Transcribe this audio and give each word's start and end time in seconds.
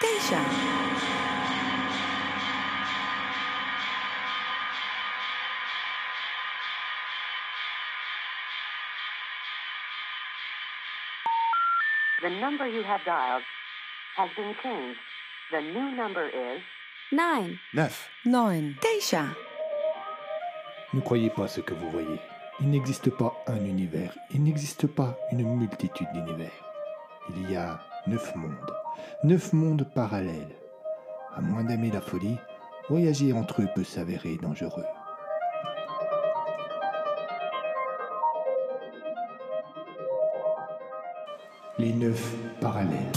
déjà. 0.00 0.40
The 12.20 12.30
number 12.40 12.66
you 12.66 12.82
have 12.82 13.04
dialed 13.04 13.44
has 14.16 14.28
been 14.36 14.54
changed. 14.62 14.98
The 15.52 15.60
new 15.60 15.96
number 15.96 16.26
is 16.26 16.60
9. 17.12 17.58
9. 17.72 18.10
9. 18.26 18.74
Déjà. 18.82 19.24
Ne 20.92 21.00
croyez 21.00 21.30
pas 21.30 21.48
ce 21.48 21.60
que 21.60 21.74
vous 21.74 21.90
voyez. 21.90 22.18
Il 22.60 22.70
n'existe 22.70 23.10
pas 23.10 23.32
un 23.46 23.64
univers. 23.64 24.12
Il 24.32 24.42
n'existe 24.42 24.86
pas 24.88 25.16
une 25.30 25.44
multitude 25.56 26.08
d'univers. 26.12 26.50
Il 27.30 27.50
y 27.50 27.56
a 27.56 27.78
neuf 28.06 28.34
mondes, 28.36 28.52
neuf 29.24 29.52
mondes 29.52 29.86
parallèles. 29.94 30.56
À 31.34 31.40
moins 31.40 31.64
d'aimer 31.64 31.90
la 31.90 32.00
folie, 32.00 32.36
voyager 32.88 33.32
entre 33.32 33.62
eux 33.62 33.68
peut 33.74 33.84
s'avérer 33.84 34.36
dangereux. 34.36 34.84
Les 41.78 41.92
neuf 41.92 42.34
parallèles. 42.60 43.12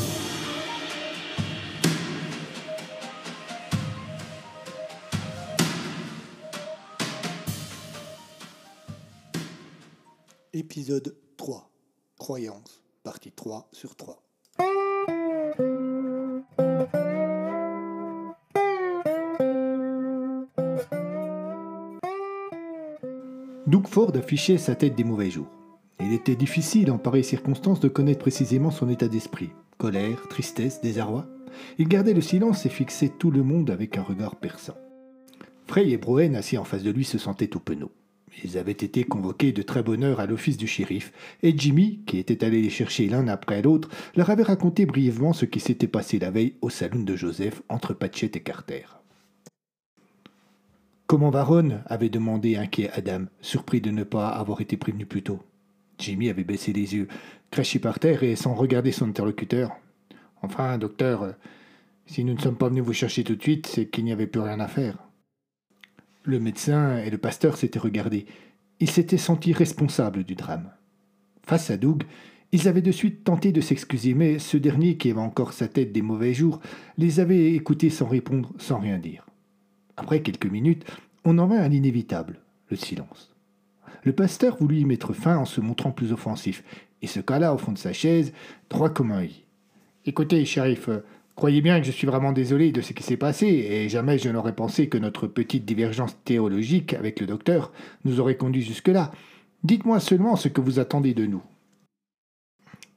Épisode 10.53 11.17
3. 11.37 11.71
Croyance, 12.19 12.83
partie 13.03 13.31
3 13.31 13.67
sur 13.71 13.95
3. 13.95 14.20
Ford 23.91 24.13
affichait 24.15 24.57
sa 24.57 24.73
tête 24.73 24.95
des 24.95 25.03
mauvais 25.03 25.29
jours. 25.29 25.51
Il 25.99 26.13
était 26.13 26.37
difficile 26.37 26.91
en 26.91 26.97
pareille 26.97 27.25
circonstance 27.25 27.81
de 27.81 27.89
connaître 27.89 28.21
précisément 28.21 28.71
son 28.71 28.87
état 28.87 29.09
d'esprit. 29.09 29.49
Colère, 29.77 30.29
tristesse, 30.29 30.79
désarroi. 30.79 31.27
Il 31.77 31.89
gardait 31.89 32.13
le 32.13 32.21
silence 32.21 32.65
et 32.65 32.69
fixait 32.69 33.11
tout 33.19 33.31
le 33.31 33.43
monde 33.43 33.69
avec 33.69 33.97
un 33.97 34.01
regard 34.01 34.37
perçant. 34.37 34.77
Frey 35.67 35.89
et 35.89 35.97
Broen, 35.97 36.37
assis 36.37 36.57
en 36.57 36.63
face 36.63 36.83
de 36.83 36.89
lui, 36.89 37.03
se 37.03 37.17
sentaient 37.17 37.53
au 37.57 37.59
penaud. 37.59 37.91
Ils 38.45 38.57
avaient 38.57 38.71
été 38.71 39.03
convoqués 39.03 39.51
de 39.51 39.61
très 39.61 39.83
bonne 39.83 40.05
heure 40.05 40.21
à 40.21 40.25
l'office 40.25 40.55
du 40.55 40.67
shérif, 40.67 41.11
et 41.43 41.53
Jimmy, 41.53 41.99
qui 42.05 42.17
était 42.17 42.45
allé 42.45 42.61
les 42.61 42.69
chercher 42.69 43.09
l'un 43.09 43.27
après 43.27 43.61
l'autre, 43.61 43.89
leur 44.15 44.29
avait 44.29 44.43
raconté 44.43 44.85
brièvement 44.85 45.33
ce 45.33 45.43
qui 45.43 45.59
s'était 45.59 45.87
passé 45.87 46.17
la 46.17 46.31
veille 46.31 46.55
au 46.61 46.69
saloon 46.69 47.03
de 47.03 47.17
Joseph 47.17 47.61
entre 47.67 47.93
Patchett 47.93 48.37
et 48.37 48.41
Carter. 48.41 49.00
Comment 51.11 51.29
va 51.29 51.43
Ron 51.43 51.81
avait 51.87 52.07
demandé 52.07 52.55
inquiet 52.55 52.89
Adam, 52.93 53.25
surpris 53.41 53.81
de 53.81 53.91
ne 53.91 54.05
pas 54.05 54.29
avoir 54.29 54.61
été 54.61 54.77
prévenu 54.77 55.05
plus 55.05 55.23
tôt. 55.23 55.41
Jimmy 55.97 56.29
avait 56.29 56.45
baissé 56.45 56.71
les 56.71 56.95
yeux, 56.95 57.09
craché 57.51 57.79
par 57.79 57.99
terre 57.99 58.23
et 58.23 58.37
sans 58.37 58.53
regarder 58.53 58.93
son 58.93 59.09
interlocuteur. 59.09 59.75
Enfin, 60.41 60.77
docteur, 60.77 61.23
euh, 61.23 61.31
si 62.05 62.23
nous 62.23 62.33
ne 62.33 62.39
sommes 62.39 62.55
pas 62.55 62.69
venus 62.69 62.85
vous 62.85 62.93
chercher 62.93 63.25
tout 63.25 63.35
de 63.35 63.41
suite, 63.41 63.67
c'est 63.67 63.87
qu'il 63.87 64.05
n'y 64.05 64.13
avait 64.13 64.25
plus 64.25 64.39
rien 64.39 64.61
à 64.61 64.69
faire. 64.69 64.99
Le 66.23 66.39
médecin 66.39 66.99
et 66.99 67.09
le 67.09 67.17
pasteur 67.17 67.57
s'étaient 67.57 67.77
regardés. 67.77 68.25
Ils 68.79 68.89
s'étaient 68.89 69.17
sentis 69.17 69.51
responsables 69.51 70.23
du 70.23 70.35
drame. 70.35 70.71
Face 71.45 71.71
à 71.71 71.75
Doug, 71.75 72.03
ils 72.53 72.69
avaient 72.69 72.81
de 72.81 72.93
suite 72.93 73.25
tenté 73.25 73.51
de 73.51 73.59
s'excuser, 73.59 74.13
mais 74.13 74.39
ce 74.39 74.55
dernier, 74.55 74.95
qui 74.95 75.11
avait 75.11 75.19
encore 75.19 75.51
sa 75.51 75.67
tête 75.67 75.91
des 75.91 76.01
mauvais 76.01 76.33
jours, 76.33 76.61
les 76.97 77.19
avait 77.19 77.51
écoutés 77.51 77.89
sans 77.89 78.07
répondre, 78.07 78.53
sans 78.57 78.79
rien 78.79 78.97
dire. 78.97 79.25
Après 79.97 80.21
quelques 80.21 80.45
minutes, 80.45 80.85
on 81.25 81.37
en 81.37 81.47
vint 81.47 81.59
à 81.59 81.67
l'inévitable, 81.67 82.39
le 82.69 82.77
silence. 82.77 83.35
Le 84.03 84.13
pasteur 84.13 84.57
voulut 84.57 84.79
y 84.79 84.85
mettre 84.85 85.13
fin 85.13 85.37
en 85.37 85.45
se 85.45 85.61
montrant 85.61 85.91
plus 85.91 86.11
offensif, 86.11 86.63
et 87.01 87.07
se 87.07 87.19
cala 87.19 87.53
au 87.53 87.57
fond 87.57 87.71
de 87.71 87.77
sa 87.77 87.93
chaise, 87.93 88.33
droit 88.69 88.89
comme 88.89 89.11
un 89.11 89.23
i. 89.23 89.43
Écoutez, 90.05 90.43
shérif, 90.45 90.89
croyez 91.35 91.61
bien 91.61 91.79
que 91.79 91.85
je 91.85 91.91
suis 91.91 92.07
vraiment 92.07 92.31
désolé 92.31 92.71
de 92.71 92.81
ce 92.81 92.93
qui 92.93 93.03
s'est 93.03 93.17
passé, 93.17 93.47
et 93.47 93.89
jamais 93.89 94.17
je 94.17 94.29
n'aurais 94.29 94.55
pensé 94.55 94.89
que 94.89 94.97
notre 94.97 95.27
petite 95.27 95.65
divergence 95.65 96.17
théologique 96.23 96.93
avec 96.93 97.19
le 97.19 97.27
docteur 97.27 97.71
nous 98.05 98.19
aurait 98.19 98.37
conduit 98.37 98.63
jusque-là. 98.63 99.11
Dites-moi 99.63 99.99
seulement 99.99 100.35
ce 100.35 100.47
que 100.47 100.61
vous 100.61 100.79
attendez 100.79 101.13
de 101.13 101.25
nous. 101.25 101.43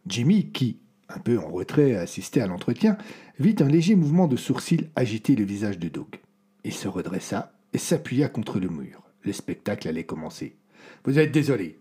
Jimmy, 0.07 0.51
qui, 0.51 0.79
un 1.09 1.19
peu 1.19 1.39
en 1.39 1.49
retrait, 1.49 1.95
assistait 1.95 2.41
à 2.41 2.47
l'entretien, 2.47 2.97
vit 3.39 3.57
un 3.61 3.69
léger 3.69 3.95
mouvement 3.95 4.29
de 4.29 4.37
sourcils 4.37 4.89
agiter 4.97 5.37
le 5.37 5.45
visage 5.45 5.79
de 5.79 5.89
Doug. 5.89 6.21
Il 6.65 6.73
se 6.73 6.89
redressa 6.89 7.53
et 7.73 7.79
s'appuya 7.79 8.29
contre 8.29 8.59
le 8.59 8.69
mur. 8.69 9.03
Le 9.23 9.33
spectacle 9.33 9.89
allait 9.89 10.05
commencer. 10.05 10.57
Vous 11.05 11.19
êtes 11.19 11.33
désolé. 11.33 11.79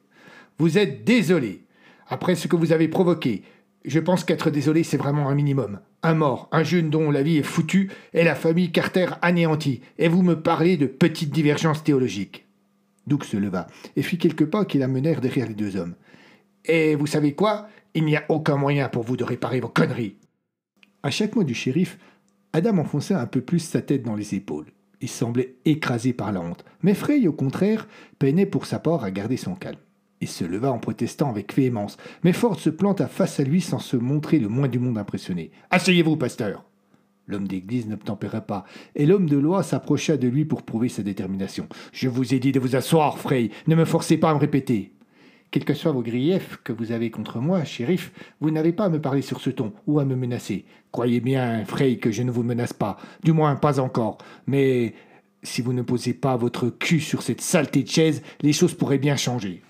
Vous 0.57 0.77
êtes 0.77 1.03
désolé. 1.03 1.63
Après 2.07 2.35
ce 2.35 2.47
que 2.47 2.55
vous 2.55 2.73
avez 2.73 2.87
provoqué, 2.87 3.43
je 3.85 3.99
pense 3.99 4.23
qu'être 4.23 4.49
désolé, 4.49 4.83
c'est 4.83 4.97
vraiment 4.97 5.29
un 5.29 5.35
minimum. 5.35 5.79
Un 6.03 6.13
mort, 6.13 6.47
un 6.51 6.63
jeune 6.63 6.89
dont 6.89 7.11
la 7.11 7.23
vie 7.23 7.37
est 7.37 7.43
foutue, 7.43 7.91
et 8.13 8.23
la 8.23 8.35
famille 8.35 8.71
Carter 8.71 9.07
anéantie. 9.21 9.81
Et 9.97 10.07
vous 10.07 10.21
me 10.21 10.41
parlez 10.41 10.77
de 10.77 10.85
petites 10.85 11.31
divergences 11.31 11.83
théologiques. 11.83 12.45
Doug 13.07 13.23
se 13.23 13.35
leva 13.35 13.67
et 13.95 14.01
fit 14.01 14.17
quelques 14.17 14.45
pas 14.45 14.65
qui 14.65 14.77
l'amenèrent 14.77 15.21
derrière 15.21 15.47
les 15.47 15.53
deux 15.53 15.75
hommes. 15.75 15.95
Et 16.65 16.95
vous 16.95 17.07
savez 17.07 17.33
quoi? 17.33 17.67
Il 17.93 18.05
n'y 18.05 18.15
a 18.15 18.23
aucun 18.29 18.55
moyen 18.55 18.87
pour 18.89 19.03
vous 19.03 19.17
de 19.17 19.23
réparer 19.23 19.59
vos 19.59 19.67
conneries. 19.67 20.15
À 21.03 21.11
chaque 21.11 21.35
mot 21.35 21.43
du 21.43 21.53
shérif, 21.53 21.97
Adam 22.55 22.77
enfonça 22.77 23.19
un 23.19 23.25
peu 23.25 23.41
plus 23.41 23.59
sa 23.59 23.81
tête 23.81 24.03
dans 24.03 24.15
les 24.15 24.35
épaules. 24.35 24.67
Il 25.01 25.09
semblait 25.09 25.55
écrasé 25.65 26.13
par 26.13 26.31
la 26.31 26.39
honte. 26.39 26.63
Mais 26.83 26.93
Frey, 26.93 27.27
au 27.27 27.33
contraire, 27.33 27.87
peinait 28.19 28.45
pour 28.45 28.67
sa 28.67 28.77
part 28.77 29.03
à 29.03 29.09
garder 29.09 29.37
son 29.37 29.55
calme. 29.55 29.79
Il 30.21 30.27
se 30.27 30.45
leva 30.45 30.71
en 30.71 30.77
protestant 30.77 31.31
avec 31.31 31.53
véhémence, 31.53 31.97
mais 32.23 32.31
Ford 32.31 32.59
se 32.59 32.69
planta 32.69 33.07
face 33.07 33.39
à 33.39 33.43
lui 33.43 33.59
sans 33.59 33.79
se 33.79 33.97
montrer 33.97 34.37
le 34.37 34.49
moins 34.49 34.67
du 34.67 34.77
monde 34.77 34.99
impressionné. 34.99 35.51
Asseyez-vous, 35.71 36.15
pasteur 36.15 36.63
L'homme 37.25 37.47
d'église 37.47 37.87
n'obtempéra 37.87 38.41
pas, 38.41 38.65
et 38.95 39.05
l'homme 39.05 39.27
de 39.27 39.37
loi 39.37 39.63
s'approcha 39.63 40.17
de 40.17 40.27
lui 40.27 40.45
pour 40.45 40.61
prouver 40.61 40.89
sa 40.89 41.03
détermination. 41.03 41.67
Je 41.91 42.07
vous 42.07 42.35
ai 42.35 42.39
dit 42.39 42.51
de 42.51 42.59
vous 42.59 42.75
asseoir, 42.75 43.17
Frey, 43.17 43.49
ne 43.65 43.75
me 43.75 43.85
forcez 43.85 44.17
pas 44.17 44.29
à 44.29 44.33
me 44.35 44.39
répéter. 44.39 44.93
Quels 45.53 45.65
que 45.65 45.75
soient 45.75 45.91
vos 45.91 46.01
griefs 46.01 46.57
que 46.63 46.73
vous 46.73 46.91
avez 46.91 47.11
contre 47.11 47.37
moi, 47.37 47.63
shérif, 47.63 48.11
vous 48.41 48.49
n'avez 48.49 48.73
pas 48.73 48.85
à 48.85 48.89
me 48.89 48.99
parler 48.99 49.21
sur 49.21 49.39
ce 49.39 49.51
ton 49.51 49.71
ou 49.85 49.99
à 49.99 50.03
me 50.03 50.15
menacer. 50.15 50.65
Croyez 50.91 51.19
bien, 51.19 51.63
Frey, 51.63 51.97
que 51.97 52.09
je 52.09 52.23
ne 52.23 52.31
vous 52.31 52.41
menace 52.41 52.73
pas, 52.73 52.97
du 53.21 53.33
moins 53.33 53.55
pas 53.55 53.79
encore. 53.79 54.17
Mais 54.47 54.95
si 55.43 55.61
vous 55.61 55.71
ne 55.71 55.83
posez 55.83 56.15
pas 56.15 56.37
votre 56.37 56.71
cul 56.71 56.99
sur 56.99 57.21
cette 57.21 57.41
saleté 57.41 57.83
de 57.83 57.87
chaise, 57.87 58.23
les 58.41 58.51
choses 58.51 58.73
pourraient 58.73 58.97
bien 58.97 59.15
changer. 59.15 59.61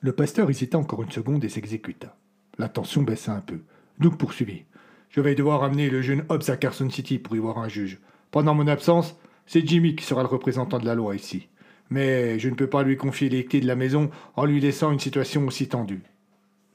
Le 0.00 0.10
pasteur 0.10 0.50
hésita 0.50 0.76
encore 0.76 1.04
une 1.04 1.12
seconde 1.12 1.44
et 1.44 1.48
s'exécuta. 1.48 2.16
La 2.58 2.68
tension 2.68 3.04
baissa 3.04 3.34
un 3.34 3.42
peu. 3.42 3.60
Doug 4.00 4.16
poursuivit. 4.16 4.64
Je 5.10 5.20
vais 5.20 5.36
devoir 5.36 5.62
amener 5.62 5.90
le 5.90 6.02
jeune 6.02 6.24
Hobbs 6.28 6.50
à 6.50 6.56
Carson 6.56 6.90
City 6.90 7.20
pour 7.20 7.36
y 7.36 7.38
voir 7.38 7.58
un 7.58 7.68
juge. 7.68 8.00
Pendant 8.32 8.56
mon 8.56 8.66
absence, 8.66 9.16
c'est 9.46 9.64
Jimmy 9.64 9.94
qui 9.94 10.04
sera 10.04 10.22
le 10.22 10.28
représentant 10.28 10.80
de 10.80 10.86
la 10.86 10.96
loi 10.96 11.14
ici. 11.14 11.46
Mais 11.90 12.38
je 12.38 12.48
ne 12.48 12.54
peux 12.54 12.66
pas 12.66 12.82
lui 12.82 12.96
confier 12.96 13.28
les 13.28 13.44
clés 13.44 13.60
de 13.60 13.66
la 13.66 13.76
maison 13.76 14.10
en 14.34 14.44
lui 14.44 14.60
laissant 14.60 14.92
une 14.92 14.98
situation 14.98 15.46
aussi 15.46 15.68
tendue. 15.68 16.02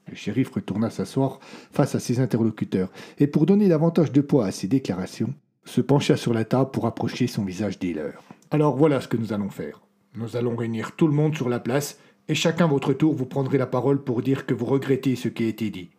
Le 0.08 0.14
shérif 0.16 0.50
retourna 0.50 0.90
s'asseoir 0.90 1.38
face 1.70 1.94
à 1.94 2.00
ses 2.00 2.20
interlocuteurs 2.20 2.90
et 3.18 3.26
pour 3.26 3.46
donner 3.46 3.68
davantage 3.68 4.12
de 4.12 4.20
poids 4.20 4.46
à 4.46 4.52
ses 4.52 4.66
déclarations, 4.66 5.32
se 5.64 5.80
pencha 5.80 6.16
sur 6.16 6.34
la 6.34 6.44
table 6.44 6.70
pour 6.70 6.86
approcher 6.86 7.26
son 7.26 7.44
visage 7.44 7.78
des 7.78 7.94
leurs. 7.94 8.22
Alors 8.50 8.76
voilà 8.76 9.00
ce 9.00 9.08
que 9.08 9.16
nous 9.16 9.32
allons 9.32 9.50
faire. 9.50 9.80
Nous 10.14 10.36
allons 10.36 10.56
réunir 10.56 10.92
tout 10.96 11.06
le 11.06 11.14
monde 11.14 11.36
sur 11.36 11.48
la 11.48 11.60
place 11.60 11.98
et 12.28 12.34
chacun 12.34 12.66
votre 12.66 12.92
tour 12.92 13.14
vous 13.14 13.26
prendrez 13.26 13.58
la 13.58 13.66
parole 13.66 14.02
pour 14.02 14.22
dire 14.22 14.44
que 14.44 14.54
vous 14.54 14.66
regrettez 14.66 15.14
ce 15.16 15.28
qui 15.28 15.44
a 15.44 15.48
été 15.48 15.70
dit. 15.70 15.90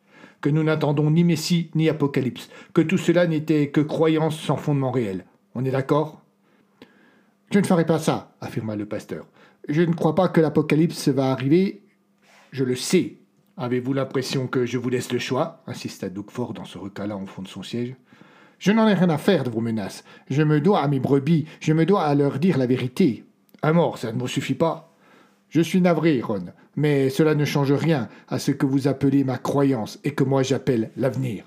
que 0.44 0.50
nous 0.50 0.64
n'attendons 0.64 1.10
ni 1.10 1.24
Messie 1.24 1.72
ni 1.74 1.88
Apocalypse, 1.88 2.50
que 2.74 2.82
tout 2.82 2.98
cela 2.98 3.26
n'était 3.26 3.70
que 3.70 3.80
croyance 3.80 4.38
sans 4.38 4.58
fondement 4.58 4.92
réel. 4.92 5.26
On 5.56 5.64
est 5.64 5.72
d'accord? 5.72 6.22
Je 7.54 7.60
ne 7.60 7.66
ferai 7.68 7.86
pas 7.86 8.00
ça, 8.00 8.36
affirma 8.42 8.76
le 8.76 8.88
pasteur. 8.88 9.28
Je 9.70 9.84
ne 9.84 9.94
crois 9.94 10.16
pas 10.16 10.28
que 10.28 10.42
l'Apocalypse 10.42 11.10
va 11.10 11.32
arriver. 11.32 11.84
Je 12.52 12.64
le 12.64 12.76
sais. 12.76 13.18
Avez-vous 13.58 13.94
l'impression 13.94 14.48
que 14.48 14.66
je 14.66 14.80
vous 14.80 14.90
laisse 14.90 15.12
le 15.12 15.20
choix? 15.20 15.62
insista 15.68 16.08
Ford 16.30 16.56
en 16.58 16.66
se 16.66 16.80
recalant 16.80 17.22
au 17.22 17.28
fond 17.28 17.44
de 17.44 17.48
son 17.48 17.62
siège. 17.62 17.94
Je 18.58 18.72
n'en 18.72 18.88
ai 18.88 18.96
rien 18.96 19.12
à 19.12 19.20
faire 19.20 19.44
de 19.44 19.52
vos 19.52 19.62
menaces. 19.62 20.04
Je 20.32 20.42
me 20.42 20.62
dois 20.62 20.82
à 20.82 20.88
mes 20.88 21.00
brebis, 21.00 21.46
je 21.60 21.74
me 21.74 21.86
dois 21.86 22.06
à 22.06 22.16
leur 22.16 22.40
dire 22.40 22.58
la 22.58 22.66
vérité. 22.66 23.24
Un 23.62 23.74
mort, 23.74 24.00
ça 24.00 24.12
ne 24.12 24.18
vous 24.18 24.28
suffit 24.28 24.56
pas 24.56 24.92
Je 25.50 25.62
suis 25.62 25.80
navré, 25.80 26.22
Ron, 26.22 26.46
mais 26.76 27.12
cela 27.12 27.36
ne 27.36 27.46
change 27.46 27.72
rien 27.72 28.10
à 28.30 28.40
ce 28.40 28.50
que 28.50 28.66
vous 28.66 28.88
appelez 28.88 29.24
ma 29.24 29.38
croyance 29.38 30.00
et 30.04 30.16
que 30.16 30.24
moi 30.24 30.42
j'appelle 30.42 30.90
l'avenir. 30.98 31.46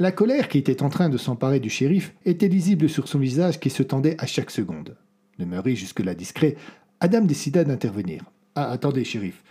La 0.00 0.10
colère 0.10 0.48
qui 0.48 0.58
était 0.58 0.82
en 0.82 0.88
train 0.88 1.08
de 1.08 1.16
s'emparer 1.16 1.60
du 1.60 1.70
shérif 1.70 2.12
était 2.24 2.48
lisible 2.48 2.88
sur 2.88 3.06
son 3.06 3.20
visage 3.20 3.60
qui 3.60 3.70
se 3.70 3.84
tendait 3.84 4.16
à 4.18 4.26
chaque 4.26 4.50
seconde. 4.50 4.96
Demeuré 5.38 5.76
jusque-là 5.76 6.14
discret, 6.14 6.56
Adam 7.00 7.22
décida 7.22 7.64
d'intervenir. 7.64 8.24
Ah, 8.54 8.70
attendez, 8.70 9.04
shérif. 9.04 9.42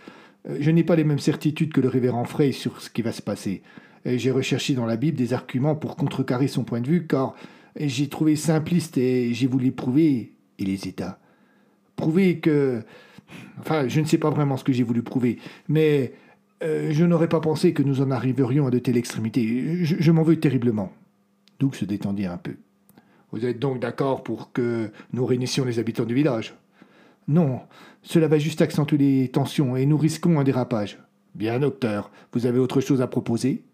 Euh, 0.48 0.58
je 0.60 0.70
n'ai 0.70 0.84
pas 0.84 0.96
les 0.96 1.04
mêmes 1.04 1.18
certitudes 1.18 1.72
que 1.72 1.80
le 1.80 1.88
révérend 1.88 2.24
Frey 2.24 2.52
sur 2.52 2.80
ce 2.80 2.90
qui 2.90 3.02
va 3.02 3.12
se 3.12 3.22
passer. 3.22 3.62
J'ai 4.04 4.30
recherché 4.30 4.74
dans 4.74 4.86
la 4.86 4.96
Bible 4.96 5.18
des 5.18 5.34
arguments 5.34 5.74
pour 5.74 5.96
contrecarrer 5.96 6.48
son 6.48 6.64
point 6.64 6.80
de 6.80 6.86
vue, 6.86 7.06
car 7.06 7.34
j'ai 7.76 8.08
trouvé 8.08 8.36
simpliste 8.36 8.96
et 8.96 9.34
j'ai 9.34 9.46
voulu 9.46 9.72
prouver. 9.72 10.32
Il 10.58 10.68
hésita. 10.68 11.18
Prouver 11.96 12.38
que. 12.38 12.82
Enfin, 13.60 13.88
je 13.88 14.00
ne 14.00 14.06
sais 14.06 14.16
pas 14.16 14.30
vraiment 14.30 14.56
ce 14.56 14.64
que 14.64 14.72
j'ai 14.72 14.84
voulu 14.84 15.02
prouver, 15.02 15.38
mais 15.68 16.12
euh, 16.62 16.90
je 16.92 17.04
n'aurais 17.04 17.28
pas 17.28 17.40
pensé 17.40 17.72
que 17.72 17.82
nous 17.82 18.00
en 18.00 18.10
arriverions 18.10 18.66
à 18.66 18.70
de 18.70 18.78
telles 18.78 18.96
extrémités. 18.96 19.84
Je, 19.84 20.12
m'en 20.12 20.22
veux 20.22 20.40
terriblement. 20.40 20.92
Doug 21.60 21.74
se 21.74 21.84
détendit 21.84 22.26
un 22.26 22.38
peu. 22.38 22.56
Vous 23.32 23.44
êtes 23.44 23.58
donc 23.58 23.80
d'accord 23.80 24.22
pour 24.22 24.52
que 24.52 24.90
nous 25.12 25.26
réunissions 25.26 25.64
les 25.64 25.78
habitants 25.78 26.04
du 26.04 26.14
village? 26.14 26.54
Non, 27.26 27.60
cela 28.02 28.26
va 28.26 28.38
juste 28.38 28.62
accentuer 28.62 28.96
les 28.96 29.28
tensions 29.28 29.76
et 29.76 29.84
nous 29.84 29.98
risquons 29.98 30.40
un 30.40 30.44
dérapage. 30.44 30.98
Bien, 31.34 31.60
docteur, 31.60 32.10
vous 32.32 32.46
avez 32.46 32.58
autre 32.58 32.80
chose 32.80 33.02
à 33.02 33.06
proposer? 33.06 33.64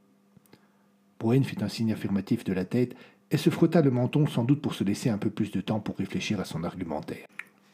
Broen 1.20 1.44
fit 1.44 1.62
un 1.62 1.68
signe 1.68 1.92
affirmatif 1.92 2.42
de 2.44 2.52
la 2.52 2.64
tête 2.64 2.96
et 3.30 3.36
se 3.36 3.50
frotta 3.50 3.80
le 3.80 3.90
menton 3.90 4.26
sans 4.26 4.44
doute 4.44 4.60
pour 4.60 4.74
se 4.74 4.84
laisser 4.84 5.08
un 5.08 5.18
peu 5.18 5.30
plus 5.30 5.50
de 5.52 5.60
temps 5.60 5.80
pour 5.80 5.96
réfléchir 5.96 6.40
à 6.40 6.44
son 6.44 6.64
argumentaire. 6.64 7.26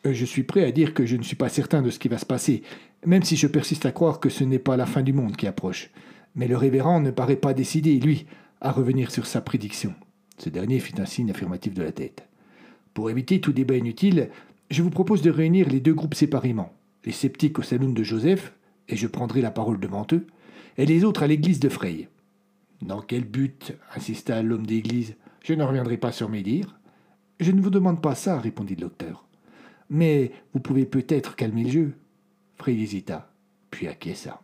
Euh, 0.06 0.12
je 0.12 0.25
suis 0.25 0.43
prêt 0.43 0.65
à 0.65 0.73
dire 0.73 0.94
que 0.94 1.06
je 1.06 1.17
ne 1.17 1.23
suis 1.23 1.37
pas 1.37 1.49
certain 1.49 1.83
de 1.83 1.91
ce 1.91 1.99
qui 1.99 2.09
va 2.09 2.19
se 2.19 2.26
passer, 2.26 2.62
même 3.05 3.23
si 3.23 3.37
je 3.37 3.47
persiste 3.47 3.87
à 3.87 3.93
croire 3.93 4.21
que 4.21 4.29
ce 4.29 4.44
n'est 4.44 4.59
pas 4.59 4.76
la 4.76 4.87
fin 4.87 5.03
du 5.03 5.12
monde 5.12 5.37
qui 5.37 5.47
approche. 5.47 5.91
Mais 6.35 6.47
le 6.47 6.56
révérend 6.56 7.00
ne 7.00 7.11
paraît 7.11 7.37
pas 7.37 7.55
décidé, 7.55 7.99
lui, 7.99 8.26
à 8.61 8.71
revenir 8.71 9.11
sur 9.11 9.26
sa 9.26 9.41
prédiction. 9.41 9.94
Ce 10.41 10.49
dernier 10.49 10.81
fit 10.81 10.99
un 10.99 11.05
signe 11.05 11.31
affirmatif 11.31 11.75
de 11.75 11.83
la 11.83 11.93
tête. 11.93 12.27
Pour 12.95 13.11
éviter 13.11 13.43
tout 13.43 13.53
débat 13.53 13.77
inutile, 13.77 14.31
je 14.71 14.83
vous 14.83 14.89
propose 14.89 15.21
de 15.21 15.31
réunir 15.31 15.69
les 15.69 15.81
deux 15.81 15.93
groupes 15.93 16.15
séparément. 16.15 16.73
Les 17.05 17.13
sceptiques 17.13 17.59
au 17.59 17.63
salon 17.63 17.91
de 17.91 18.03
Joseph, 18.03 18.55
et 18.89 18.97
je 18.97 19.07
prendrai 19.07 19.43
la 19.43 19.51
parole 19.51 19.79
devant 19.79 20.07
eux, 20.13 20.27
et 20.79 20.87
les 20.87 21.05
autres 21.05 21.23
à 21.23 21.27
l'église 21.27 21.61
de 21.61 21.69
Frey. 21.69 22.09
Dans 22.81 23.03
quel 23.03 23.25
but 23.25 23.75
insista 23.95 24.43
l'homme 24.43 24.67
d'église. 24.67 25.15
Je 25.45 25.53
ne 25.53 25.63
reviendrai 25.63 25.99
pas 25.99 26.13
sur 26.13 26.31
mes 26.31 26.43
dires. 26.43 26.81
Je 27.39 27.53
ne 27.53 27.61
vous 27.61 27.71
demande 27.71 28.01
pas 28.01 28.15
ça, 28.15 28.39
répondit 28.41 28.77
le 28.77 28.83
docteur. 28.83 29.27
Mais 29.91 30.33
vous 30.55 30.61
pouvez 30.61 30.87
peut-être 30.87 31.37
calmer 31.37 31.65
le 31.65 31.71
jeu. 31.71 31.93
Frey 32.57 32.75
hésita, 32.75 33.31
puis 33.71 33.89
acquiesça. 33.89 34.41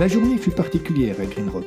La 0.00 0.08
journée 0.08 0.38
fut 0.38 0.50
particulière 0.50 1.16
à 1.20 1.26
Green 1.26 1.50
Rock. 1.50 1.66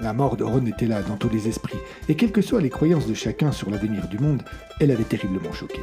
La 0.00 0.12
mort 0.12 0.36
de 0.36 0.42
Ron 0.42 0.66
était 0.66 0.88
là 0.88 1.00
dans 1.00 1.14
tous 1.14 1.28
les 1.28 1.46
esprits, 1.46 1.78
et 2.08 2.16
quelles 2.16 2.32
que 2.32 2.42
soient 2.42 2.60
les 2.60 2.70
croyances 2.70 3.06
de 3.06 3.14
chacun 3.14 3.52
sur 3.52 3.70
l'avenir 3.70 4.08
du 4.08 4.18
monde, 4.18 4.42
elle 4.80 4.90
avait 4.90 5.04
terriblement 5.04 5.52
choqué. 5.52 5.80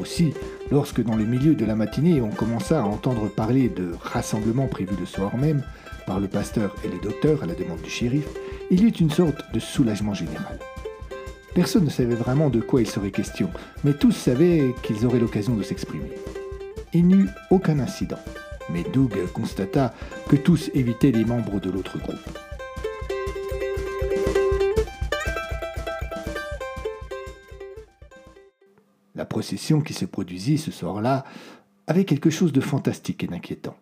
Aussi, 0.00 0.32
lorsque 0.70 1.02
dans 1.02 1.16
le 1.16 1.24
milieu 1.24 1.56
de 1.56 1.64
la 1.64 1.74
matinée 1.74 2.20
on 2.20 2.30
commença 2.30 2.78
à 2.78 2.84
entendre 2.84 3.26
parler 3.26 3.68
de 3.68 3.90
rassemblements 4.00 4.68
prévus 4.68 4.94
le 4.96 5.06
soir 5.06 5.36
même 5.36 5.64
par 6.06 6.20
le 6.20 6.28
pasteur 6.28 6.76
et 6.84 6.88
les 6.88 7.00
docteurs 7.00 7.42
à 7.42 7.46
la 7.46 7.54
demande 7.54 7.82
du 7.82 7.90
shérif, 7.90 8.28
il 8.70 8.82
y 8.82 8.84
eut 8.84 8.90
une 8.90 9.10
sorte 9.10 9.42
de 9.52 9.58
soulagement 9.58 10.14
général. 10.14 10.60
Personne 11.52 11.86
ne 11.86 11.90
savait 11.90 12.14
vraiment 12.14 12.48
de 12.48 12.60
quoi 12.60 12.80
il 12.80 12.86
serait 12.86 13.10
question, 13.10 13.50
mais 13.82 13.92
tous 13.92 14.12
savaient 14.12 14.72
qu'ils 14.84 15.04
auraient 15.04 15.18
l'occasion 15.18 15.56
de 15.56 15.64
s'exprimer. 15.64 16.12
Il 16.94 17.08
n'y 17.08 17.14
eut 17.14 17.30
aucun 17.50 17.80
incident, 17.80 18.20
mais 18.70 18.84
Doug 18.84 19.14
constata 19.32 19.94
que 20.28 20.36
tous 20.36 20.70
évitaient 20.74 21.12
les 21.12 21.24
membres 21.24 21.60
de 21.60 21.70
l'autre 21.70 21.98
groupe. 21.98 22.16
La 29.14 29.24
procession 29.24 29.80
qui 29.80 29.94
se 29.94 30.04
produisit 30.04 30.58
ce 30.58 30.70
soir-là 30.70 31.24
avait 31.86 32.04
quelque 32.04 32.30
chose 32.30 32.52
de 32.52 32.60
fantastique 32.60 33.24
et 33.24 33.26
d'inquiétant. 33.26 33.76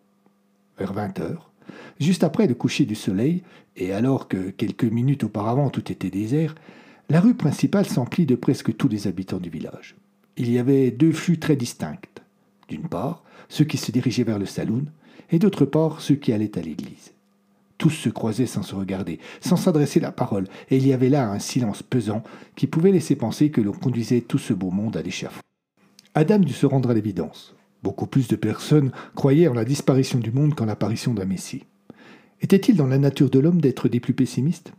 Vers 0.78 0.92
vingt 0.92 1.18
heures, 1.20 1.50
juste 2.00 2.24
après 2.24 2.46
le 2.46 2.54
coucher 2.54 2.84
du 2.84 2.94
soleil, 2.94 3.42
et 3.76 3.92
alors 3.92 4.28
que 4.28 4.50
quelques 4.50 4.84
minutes 4.84 5.24
auparavant 5.24 5.68
tout 5.68 5.92
était 5.92 6.10
désert, 6.10 6.54
la 7.10 7.20
rue 7.20 7.34
principale 7.34 7.86
s'emplit 7.86 8.26
de 8.26 8.34
presque 8.34 8.76
tous 8.76 8.88
les 8.88 9.06
habitants 9.06 9.38
du 9.38 9.50
village. 9.50 9.96
Il 10.36 10.50
y 10.50 10.58
avait 10.58 10.90
deux 10.90 11.12
flux 11.12 11.38
très 11.38 11.56
distincts. 11.56 12.00
D'une 12.68 12.88
part, 12.88 13.22
ceux 13.48 13.64
qui 13.64 13.76
se 13.76 13.92
dirigeaient 13.92 14.24
vers 14.24 14.38
le 14.38 14.46
saloon, 14.46 14.84
et 15.30 15.38
d'autre 15.38 15.64
part, 15.64 16.00
ceux 16.00 16.16
qui 16.16 16.32
allaient 16.32 16.58
à 16.58 16.62
l'église. 16.62 17.12
Tous 17.78 17.90
se 17.90 18.08
croisaient 18.08 18.46
sans 18.46 18.62
se 18.62 18.74
regarder, 18.74 19.18
sans 19.40 19.56
s'adresser 19.56 20.00
la 20.00 20.12
parole, 20.12 20.46
et 20.70 20.76
il 20.76 20.86
y 20.86 20.92
avait 20.92 21.10
là 21.10 21.30
un 21.30 21.38
silence 21.38 21.82
pesant 21.82 22.22
qui 22.54 22.66
pouvait 22.66 22.92
laisser 22.92 23.16
penser 23.16 23.50
que 23.50 23.60
l'on 23.60 23.72
conduisait 23.72 24.22
tout 24.22 24.38
ce 24.38 24.54
beau 24.54 24.70
monde 24.70 24.96
à 24.96 25.02
l'échafaud. 25.02 25.42
Adam 26.14 26.38
dut 26.38 26.54
se 26.54 26.66
rendre 26.66 26.90
à 26.90 26.94
l'évidence. 26.94 27.54
Beaucoup 27.82 28.06
plus 28.06 28.28
de 28.28 28.36
personnes 28.36 28.90
croyaient 29.14 29.48
en 29.48 29.54
la 29.54 29.66
disparition 29.66 30.18
du 30.18 30.32
monde 30.32 30.54
qu'en 30.54 30.64
l'apparition 30.64 31.12
d'un 31.12 31.26
Messie. 31.26 31.64
Était-il 32.40 32.76
dans 32.76 32.86
la 32.86 32.98
nature 32.98 33.30
de 33.30 33.38
l'homme 33.38 33.60
d'être 33.60 33.88
des 33.88 34.00
plus 34.00 34.14
pessimistes? 34.14 34.72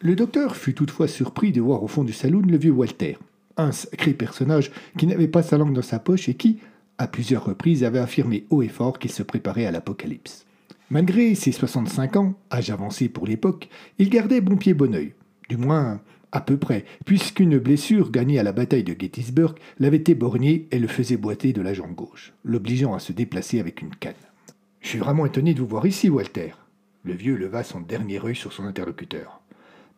Le 0.00 0.16
docteur 0.16 0.56
fut 0.56 0.74
toutefois 0.74 1.08
surpris 1.08 1.52
de 1.52 1.60
voir 1.60 1.82
au 1.82 1.88
fond 1.88 2.04
du 2.04 2.12
saloon 2.12 2.42
le 2.42 2.56
vieux 2.56 2.72
Walter, 2.72 3.18
un 3.56 3.70
sacré 3.70 4.14
personnage 4.14 4.72
qui 4.98 5.06
n'avait 5.06 5.28
pas 5.28 5.42
sa 5.42 5.58
langue 5.58 5.74
dans 5.74 5.82
sa 5.82 5.98
poche 5.98 6.28
et 6.28 6.34
qui, 6.34 6.58
à 7.02 7.08
plusieurs 7.08 7.44
reprises, 7.44 7.84
avait 7.84 7.98
affirmé 7.98 8.46
haut 8.50 8.62
et 8.62 8.68
fort 8.68 8.98
qu'il 8.98 9.10
se 9.10 9.22
préparait 9.22 9.66
à 9.66 9.70
l'apocalypse. 9.70 10.46
Malgré 10.88 11.34
ses 11.34 11.52
65 11.52 12.16
ans, 12.16 12.34
âge 12.52 12.70
avancé 12.70 13.08
pour 13.08 13.26
l'époque, 13.26 13.68
il 13.98 14.08
gardait 14.08 14.40
bon 14.40 14.56
pied 14.56 14.74
bon 14.74 14.94
oeil. 14.94 15.14
Du 15.48 15.56
moins, 15.56 16.00
à 16.32 16.40
peu 16.40 16.56
près, 16.56 16.84
puisqu'une 17.04 17.58
blessure 17.58 18.10
gagnée 18.10 18.38
à 18.38 18.42
la 18.42 18.52
bataille 18.52 18.84
de 18.84 18.94
Gettysburg 18.98 19.54
l'avait 19.78 20.04
éborgné 20.06 20.68
et 20.70 20.78
le 20.78 20.88
faisait 20.88 21.16
boiter 21.16 21.52
de 21.52 21.60
la 21.60 21.74
jambe 21.74 21.94
gauche, 21.94 22.32
l'obligeant 22.44 22.94
à 22.94 23.00
se 23.00 23.12
déplacer 23.12 23.58
avec 23.58 23.82
une 23.82 23.94
canne. 23.94 24.14
Je 24.80 24.88
suis 24.88 24.98
vraiment 24.98 25.26
étonné 25.26 25.54
de 25.54 25.60
vous 25.60 25.66
voir 25.66 25.86
ici, 25.86 26.08
Walter. 26.08 26.52
Le 27.04 27.14
vieux 27.14 27.36
leva 27.36 27.64
son 27.64 27.80
dernier 27.80 28.24
œil 28.24 28.36
sur 28.36 28.52
son 28.52 28.64
interlocuteur. 28.64 29.40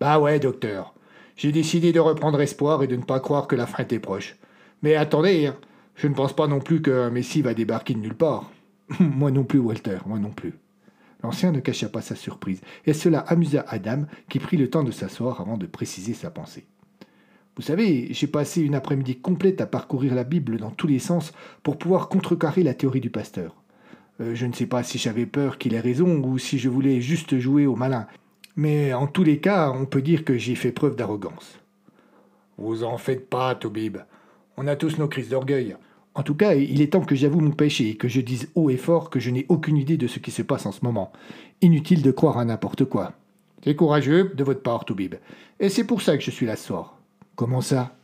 Bah 0.00 0.18
ouais, 0.18 0.40
docteur. 0.40 0.94
J'ai 1.36 1.52
décidé 1.52 1.92
de 1.92 2.00
reprendre 2.00 2.40
espoir 2.40 2.82
et 2.82 2.86
de 2.86 2.96
ne 2.96 3.02
pas 3.02 3.20
croire 3.20 3.46
que 3.46 3.56
la 3.56 3.66
fin 3.66 3.82
était 3.82 3.98
proche. 3.98 4.36
Mais 4.82 4.94
attendez, 4.94 5.46
hein. 5.46 5.56
Je 5.94 6.08
ne 6.08 6.14
pense 6.14 6.34
pas 6.34 6.46
non 6.46 6.60
plus 6.60 6.82
qu'un 6.82 7.10
Messie 7.10 7.42
va 7.42 7.54
débarquer 7.54 7.94
de 7.94 8.00
nulle 8.00 8.14
part. 8.14 8.50
moi 9.00 9.30
non 9.30 9.44
plus, 9.44 9.58
Walter, 9.58 9.98
moi 10.06 10.18
non 10.18 10.30
plus. 10.30 10.54
L'ancien 11.22 11.52
ne 11.52 11.60
cacha 11.60 11.88
pas 11.88 12.02
sa 12.02 12.14
surprise, 12.14 12.60
et 12.84 12.92
cela 12.92 13.20
amusa 13.20 13.64
Adam, 13.68 14.04
qui 14.28 14.38
prit 14.38 14.58
le 14.58 14.68
temps 14.68 14.84
de 14.84 14.90
s'asseoir 14.90 15.40
avant 15.40 15.56
de 15.56 15.66
préciser 15.66 16.12
sa 16.12 16.30
pensée. 16.30 16.66
Vous 17.56 17.62
savez, 17.62 18.08
j'ai 18.10 18.26
passé 18.26 18.60
une 18.60 18.74
après-midi 18.74 19.16
complète 19.16 19.60
à 19.60 19.66
parcourir 19.66 20.14
la 20.14 20.24
Bible 20.24 20.58
dans 20.58 20.72
tous 20.72 20.88
les 20.88 20.98
sens 20.98 21.32
pour 21.62 21.78
pouvoir 21.78 22.08
contrecarrer 22.08 22.62
la 22.62 22.74
théorie 22.74 23.00
du 23.00 23.10
pasteur. 23.10 23.54
Euh, 24.20 24.34
je 24.34 24.46
ne 24.46 24.52
sais 24.52 24.66
pas 24.66 24.82
si 24.82 24.98
j'avais 24.98 25.26
peur 25.26 25.56
qu'il 25.56 25.74
ait 25.74 25.80
raison 25.80 26.22
ou 26.22 26.38
si 26.38 26.58
je 26.58 26.68
voulais 26.68 27.00
juste 27.00 27.38
jouer 27.38 27.66
au 27.66 27.76
malin, 27.76 28.06
mais 28.56 28.92
en 28.92 29.06
tous 29.06 29.24
les 29.24 29.38
cas, 29.38 29.70
on 29.70 29.86
peut 29.86 30.02
dire 30.02 30.24
que 30.24 30.36
j'ai 30.36 30.56
fait 30.56 30.72
preuve 30.72 30.96
d'arrogance. 30.96 31.58
Vous 32.58 32.84
en 32.84 32.98
faites 32.98 33.28
pas, 33.28 33.54
Tobib. 33.54 33.98
On 34.56 34.66
a 34.66 34.76
tous 34.76 34.98
nos 34.98 35.08
crises 35.08 35.28
d'orgueil. 35.28 35.76
En 36.14 36.22
tout 36.22 36.34
cas, 36.34 36.54
il 36.54 36.80
est 36.80 36.92
temps 36.92 37.04
que 37.04 37.16
j'avoue 37.16 37.40
mon 37.40 37.50
péché 37.50 37.90
et 37.90 37.96
que 37.96 38.06
je 38.08 38.20
dise 38.20 38.48
haut 38.54 38.70
et 38.70 38.76
fort 38.76 39.10
que 39.10 39.18
je 39.18 39.30
n'ai 39.30 39.46
aucune 39.48 39.76
idée 39.76 39.96
de 39.96 40.06
ce 40.06 40.20
qui 40.20 40.30
se 40.30 40.42
passe 40.42 40.64
en 40.66 40.72
ce 40.72 40.84
moment. 40.84 41.12
Inutile 41.60 42.02
de 42.02 42.12
croire 42.12 42.38
à 42.38 42.44
n'importe 42.44 42.84
quoi. 42.84 43.14
C'est 43.64 43.74
courageux 43.74 44.32
de 44.34 44.44
votre 44.44 44.62
part, 44.62 44.84
Toubib. 44.84 45.16
Et 45.58 45.68
c'est 45.68 45.84
pour 45.84 46.02
ça 46.02 46.16
que 46.16 46.22
je 46.22 46.30
suis 46.30 46.46
là 46.46 46.54
ce 46.54 46.66
soir. 46.66 46.98
Comment 47.34 47.62
ça? 47.62 47.96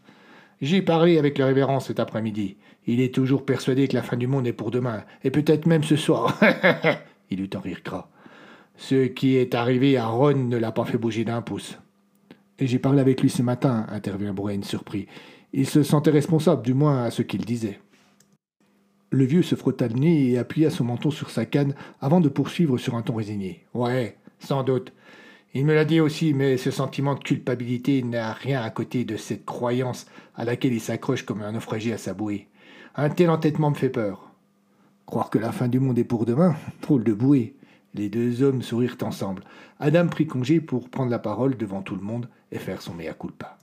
J'ai 0.61 0.83
parlé 0.83 1.19
avec 1.19 1.39
le 1.39 1.45
révérend 1.45 1.81
cet 1.81 2.01
après-midi. 2.01 2.57
Il 2.87 3.01
est 3.01 3.15
toujours 3.15 3.45
persuadé 3.45 3.87
que 3.87 3.95
la 3.95 4.03
fin 4.03 4.17
du 4.17 4.27
monde 4.27 4.47
est 4.47 4.53
pour 4.53 4.71
demain, 4.71 5.05
et 5.23 5.31
peut-être 5.31 5.67
même 5.67 5.85
ce 5.85 5.97
soir. 5.97 6.39
il 7.31 7.41
eut 7.41 7.51
un 7.55 7.61
rire 7.61 7.81
gras. 7.85 8.09
Ce 8.77 9.07
qui 9.07 9.37
est 9.37 9.55
arrivé 9.55 9.97
à 9.99 10.07
Ron 10.07 10.35
ne 10.35 10.57
l'a 10.57 10.73
pas 10.73 10.85
fait 10.85 10.99
bouger 10.99 11.25
d'un 11.25 11.43
pouce. 11.43 11.79
Et 12.59 12.67
j'ai 12.67 12.79
parlé 12.79 13.01
avec 13.01 13.21
lui 13.21 13.31
ce 13.31 13.43
matin, 13.43 13.87
intervint 13.91 14.33
Brain 14.33 14.63
surpris. 14.63 15.07
Il 15.53 15.67
se 15.67 15.83
sentait 15.83 16.11
responsable, 16.11 16.63
du 16.63 16.75
moins 16.75 17.05
à 17.05 17.11
ce 17.11 17.23
qu'il 17.23 17.45
disait. 17.45 17.81
Le 19.11 19.25
vieux 19.25 19.43
se 19.43 19.57
frotta 19.57 19.89
le 19.89 19.95
nez 19.95 20.31
et 20.31 20.39
appuya 20.39 20.71
son 20.71 20.85
menton 20.85 21.11
sur 21.11 21.31
sa 21.31 21.45
canne 21.45 21.75
avant 22.01 22.21
de 22.21 22.29
poursuivre 22.29 22.79
sur 22.79 22.95
un 22.95 23.03
ton 23.03 23.17
résigné. 23.17 23.67
Ouais, 23.75 24.17
sans 24.39 24.63
doute. 24.63 24.93
Il 25.53 25.67
me 25.67 25.75
l'a 25.75 25.85
dit 25.85 25.99
aussi, 25.99 26.33
mais 26.33 26.57
ce 26.57 26.71
sentiment 26.71 27.17
de 27.17 27.25
culpabilité 27.25 28.05
n'a 28.05 28.33
rien 28.33 28.63
à 28.63 28.71
côté 28.71 29.05
de 29.05 29.17
cette 29.17 29.45
croyance 29.45 30.07
à 30.37 30.45
laquelle 30.45 30.73
il 30.73 30.81
s'accroche 30.81 31.25
comme 31.25 31.43
un 31.43 31.51
naufragé 31.51 31.93
à 31.93 31.99
sa 31.99 32.15
bouée. 32.15 32.47
Un 32.95 33.11
tel 33.11 33.31
entêtement 33.31 33.71
me 33.71 33.75
fait 33.75 33.91
peur. 33.91 34.31
Croire 35.07 35.31
que 35.31 35.39
la 35.39 35.51
fin 35.51 35.67
du 35.67 35.81
monde 35.81 35.99
est 35.99 36.05
pour 36.05 36.25
demain 36.25 36.55
Drôle 36.83 37.03
de 37.03 37.13
bouée. 37.13 37.57
Les 37.95 38.09
deux 38.09 38.45
hommes 38.45 38.63
sourirent 38.63 38.99
ensemble. 39.03 39.43
Adam 39.81 40.07
prit 40.07 40.29
congé 40.29 40.61
pour 40.61 40.89
prendre 40.89 41.11
la 41.11 41.19
parole 41.19 41.57
devant 41.57 41.83
tout 41.83 41.97
le 41.97 42.03
monde 42.03 42.29
et 42.53 42.59
faire 42.61 42.81
son 42.81 42.95
mea 42.95 43.13
culpa. 43.15 43.59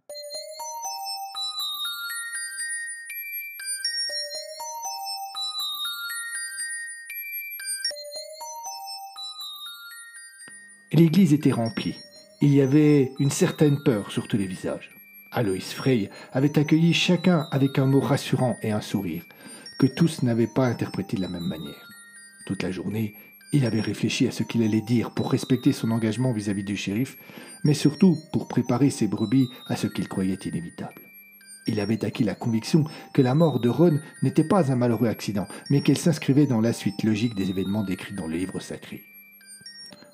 L'église 10.94 11.34
était 11.34 11.52
remplie. 11.52 11.98
Il 12.42 12.54
y 12.54 12.62
avait 12.62 13.12
une 13.20 13.30
certaine 13.30 13.84
peur 13.84 14.10
sur 14.10 14.30
tous 14.30 14.38
les 14.38 14.48
visages. 14.48 14.92
Alois 15.32 15.60
Frey 15.60 16.10
avait 16.32 16.58
accueilli 16.58 16.94
chacun 16.94 17.46
avec 17.52 17.78
un 17.78 17.86
mot 17.86 18.00
rassurant 18.00 18.56
et 18.62 18.72
un 18.72 18.80
sourire, 18.80 19.26
que 19.80 19.86
tous 19.86 20.24
n'avaient 20.24 20.48
pas 20.48 20.66
interprété 20.66 21.18
de 21.18 21.22
la 21.22 21.28
même 21.28 21.44
manière. 21.44 21.90
Toute 22.46 22.64
la 22.64 22.72
journée, 22.72 23.16
il 23.52 23.66
avait 23.66 23.82
réfléchi 23.82 24.30
à 24.30 24.32
ce 24.32 24.44
qu'il 24.44 24.64
allait 24.64 24.80
dire 24.80 25.12
pour 25.12 25.30
respecter 25.30 25.74
son 25.74 25.92
engagement 25.92 26.32
vis-à-vis 26.32 26.64
du 26.64 26.78
shérif, 26.78 27.18
mais 27.66 27.74
surtout 27.74 28.18
pour 28.32 28.48
préparer 28.48 28.90
ses 28.90 29.08
brebis 29.08 29.50
à 29.68 29.76
ce 29.76 29.88
qu'il 29.88 30.08
croyait 30.08 30.40
inévitable. 30.46 31.02
Il 31.68 31.82
avait 31.82 32.06
acquis 32.06 32.24
la 32.24 32.36
conviction 32.36 32.86
que 33.14 33.22
la 33.22 33.36
mort 33.36 33.60
de 33.60 33.68
Ron 33.68 34.00
n'était 34.24 34.48
pas 34.48 34.72
un 34.72 34.78
malheureux 34.78 35.10
accident, 35.10 35.50
mais 35.70 35.82
qu'elle 35.82 35.98
s'inscrivait 35.98 36.48
dans 36.48 36.62
la 36.62 36.72
suite 36.72 37.04
logique 37.04 37.36
des 37.36 37.50
événements 37.50 37.84
décrits 37.84 38.16
dans 38.16 38.28
le 38.28 38.38
livre 38.38 38.62
sacré. 38.62 39.04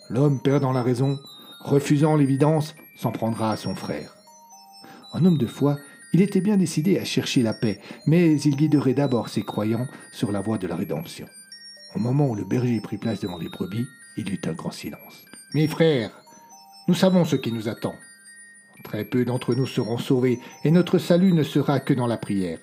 L'homme 0.09 0.41
perdant 0.41 0.71
la 0.71 0.83
raison, 0.83 1.19
refusant 1.61 2.15
l'évidence, 2.15 2.75
s'en 2.95 3.11
prendra 3.11 3.51
à 3.51 3.57
son 3.57 3.75
frère. 3.75 4.15
Un 5.13 5.25
homme 5.25 5.37
de 5.37 5.47
foi, 5.47 5.77
il 6.13 6.21
était 6.21 6.41
bien 6.41 6.57
décidé 6.57 6.99
à 6.99 7.05
chercher 7.05 7.41
la 7.41 7.53
paix, 7.53 7.79
mais 8.05 8.39
il 8.41 8.55
guiderait 8.55 8.93
d'abord 8.93 9.29
ses 9.29 9.43
croyants 9.43 9.87
sur 10.11 10.31
la 10.31 10.41
voie 10.41 10.57
de 10.57 10.67
la 10.67 10.75
rédemption. 10.75 11.27
Au 11.95 11.99
moment 11.99 12.27
où 12.27 12.35
le 12.35 12.43
berger 12.43 12.81
prit 12.81 12.97
place 12.97 13.19
devant 13.19 13.37
les 13.37 13.49
brebis, 13.49 13.87
il 14.17 14.31
eut 14.31 14.41
un 14.45 14.53
grand 14.53 14.71
silence. 14.71 15.25
Mes 15.53 15.67
frères, 15.67 16.11
nous 16.87 16.93
savons 16.93 17.25
ce 17.25 17.35
qui 17.35 17.51
nous 17.51 17.67
attend. 17.67 17.95
Très 18.83 19.05
peu 19.05 19.23
d'entre 19.23 19.55
nous 19.55 19.67
seront 19.67 19.97
sauvés, 19.97 20.39
et 20.63 20.71
notre 20.71 20.97
salut 20.97 21.33
ne 21.33 21.43
sera 21.43 21.79
que 21.79 21.93
dans 21.93 22.07
la 22.07 22.17
prière. 22.17 22.59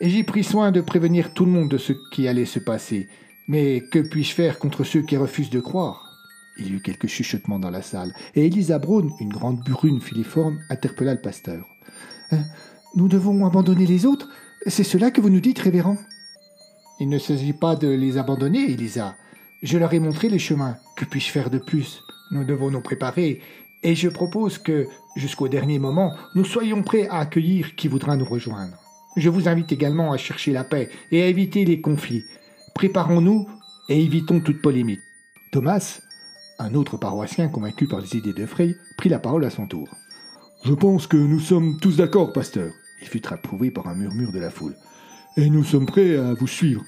Et 0.00 0.10
j'ai 0.10 0.24
pris 0.24 0.44
soin 0.44 0.72
de 0.72 0.80
prévenir 0.80 1.34
tout 1.34 1.44
le 1.44 1.50
monde 1.50 1.70
de 1.70 1.78
ce 1.78 1.92
qui 2.12 2.28
allait 2.28 2.46
se 2.46 2.58
passer. 2.58 3.08
Mais 3.48 3.80
que 3.80 3.98
puis-je 3.98 4.34
faire 4.34 4.58
contre 4.58 4.84
ceux 4.84 5.02
qui 5.02 5.16
refusent 5.16 5.50
de 5.50 5.60
croire? 5.60 6.05
Il 6.58 6.68
y 6.68 6.72
eut 6.72 6.80
quelques 6.80 7.06
chuchotements 7.06 7.58
dans 7.58 7.70
la 7.70 7.82
salle, 7.82 8.14
et 8.34 8.46
Elisa 8.46 8.78
Braun, 8.78 9.10
une 9.20 9.32
grande 9.32 9.60
brune 9.60 10.00
filiforme, 10.00 10.58
interpella 10.70 11.14
le 11.14 11.20
pasteur. 11.20 11.64
Euh, 12.32 12.36
nous 12.94 13.08
devons 13.08 13.44
abandonner 13.44 13.86
les 13.86 14.06
autres 14.06 14.28
C'est 14.66 14.84
cela 14.84 15.10
que 15.10 15.20
vous 15.20 15.30
nous 15.30 15.40
dites, 15.40 15.58
révérend 15.58 15.96
Il 16.98 17.08
ne 17.08 17.18
s'agit 17.18 17.52
pas 17.52 17.76
de 17.76 17.88
les 17.88 18.18
abandonner, 18.18 18.72
Elisa. 18.72 19.16
Je 19.62 19.78
leur 19.78 19.92
ai 19.92 20.00
montré 20.00 20.28
les 20.28 20.38
chemins. 20.38 20.76
Que 20.96 21.04
puis-je 21.04 21.30
faire 21.30 21.50
de 21.50 21.58
plus? 21.58 22.00
Nous 22.30 22.44
devons 22.44 22.70
nous 22.70 22.80
préparer, 22.80 23.40
et 23.82 23.94
je 23.94 24.08
propose 24.08 24.58
que, 24.58 24.86
jusqu'au 25.14 25.48
dernier 25.48 25.78
moment, 25.78 26.12
nous 26.34 26.44
soyons 26.44 26.82
prêts 26.82 27.06
à 27.08 27.18
accueillir 27.18 27.76
qui 27.76 27.88
voudra 27.88 28.16
nous 28.16 28.24
rejoindre. 28.24 28.76
Je 29.16 29.30
vous 29.30 29.48
invite 29.48 29.72
également 29.72 30.12
à 30.12 30.16
chercher 30.16 30.52
la 30.52 30.64
paix 30.64 30.90
et 31.10 31.22
à 31.22 31.26
éviter 31.26 31.64
les 31.64 31.80
conflits. 31.80 32.24
Préparons-nous 32.74 33.46
et 33.88 34.02
évitons 34.02 34.40
toute 34.40 34.60
polémique. 34.60 35.00
Thomas, 35.52 36.00
un 36.58 36.74
autre 36.74 36.96
paroissien, 36.96 37.48
convaincu 37.48 37.86
par 37.86 38.00
les 38.00 38.16
idées 38.16 38.32
de 38.32 38.46
Frey, 38.46 38.76
prit 38.96 39.08
la 39.08 39.18
parole 39.18 39.44
à 39.44 39.50
son 39.50 39.66
tour. 39.66 39.88
Je 40.64 40.72
pense 40.72 41.06
que 41.06 41.16
nous 41.16 41.40
sommes 41.40 41.78
tous 41.80 41.98
d'accord, 41.98 42.32
pasteur. 42.32 42.72
Il 43.02 43.08
fut 43.08 43.26
approuvé 43.28 43.70
par 43.70 43.88
un 43.88 43.94
murmure 43.94 44.32
de 44.32 44.38
la 44.38 44.50
foule. 44.50 44.74
Et 45.36 45.50
nous 45.50 45.64
sommes 45.64 45.86
prêts 45.86 46.16
à 46.16 46.34
vous 46.34 46.46
suivre. 46.46 46.82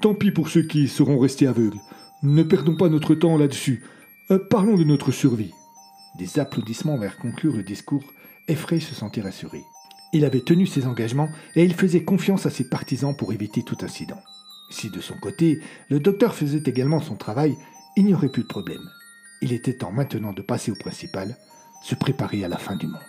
Tant 0.00 0.14
pis 0.14 0.32
pour 0.32 0.48
ceux 0.48 0.62
qui 0.62 0.88
seront 0.88 1.18
restés 1.18 1.46
aveugles. 1.46 1.78
Ne 2.22 2.42
perdons 2.42 2.76
pas 2.76 2.88
notre 2.88 3.14
temps 3.14 3.38
là-dessus. 3.38 3.82
Euh, 4.30 4.38
parlons 4.50 4.76
de 4.76 4.84
notre 4.84 5.12
survie. 5.12 5.52
Des 6.18 6.38
applaudissements 6.38 6.98
vers 6.98 7.16
conclure 7.16 7.56
le 7.56 7.62
discours, 7.62 8.04
et 8.48 8.56
Frey 8.56 8.80
se 8.80 8.94
sentit 8.94 9.20
rassuré. 9.20 9.62
Il 10.12 10.24
avait 10.24 10.40
tenu 10.40 10.66
ses 10.66 10.86
engagements 10.86 11.28
et 11.56 11.64
il 11.64 11.74
faisait 11.74 12.04
confiance 12.04 12.44
à 12.44 12.50
ses 12.50 12.68
partisans 12.68 13.16
pour 13.16 13.32
éviter 13.32 13.62
tout 13.62 13.78
incident. 13.82 14.20
Si 14.70 14.90
de 14.90 15.00
son 15.00 15.14
côté, 15.14 15.60
le 15.88 16.00
docteur 16.00 16.34
faisait 16.34 16.62
également 16.66 17.00
son 17.00 17.16
travail, 17.16 17.56
il 17.96 18.04
n'y 18.04 18.14
aurait 18.14 18.28
plus 18.28 18.42
de 18.42 18.48
problème. 18.48 18.82
Il 19.42 19.52
était 19.52 19.74
temps 19.74 19.90
maintenant 19.90 20.32
de 20.32 20.40
passer 20.40 20.70
au 20.70 20.76
principal, 20.76 21.36
se 21.82 21.96
préparer 21.96 22.44
à 22.44 22.48
la 22.48 22.58
fin 22.58 22.76
du 22.76 22.86
monde. 22.86 23.00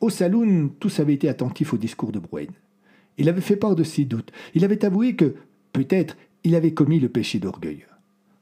Au 0.00 0.08
saloon, 0.08 0.70
tous 0.80 1.00
avaient 1.00 1.12
été 1.12 1.28
attentifs 1.28 1.74
au 1.74 1.76
discours 1.76 2.12
de 2.12 2.18
Bruen. 2.18 2.50
Il 3.18 3.28
avait 3.28 3.42
fait 3.42 3.56
part 3.56 3.76
de 3.76 3.84
ses 3.84 4.06
doutes. 4.06 4.32
Il 4.54 4.64
avait 4.64 4.82
avoué 4.86 5.14
que, 5.14 5.34
peut-être, 5.74 6.16
il 6.44 6.54
avait 6.54 6.72
commis 6.72 6.98
le 6.98 7.10
péché 7.10 7.38
d'orgueil. 7.38 7.84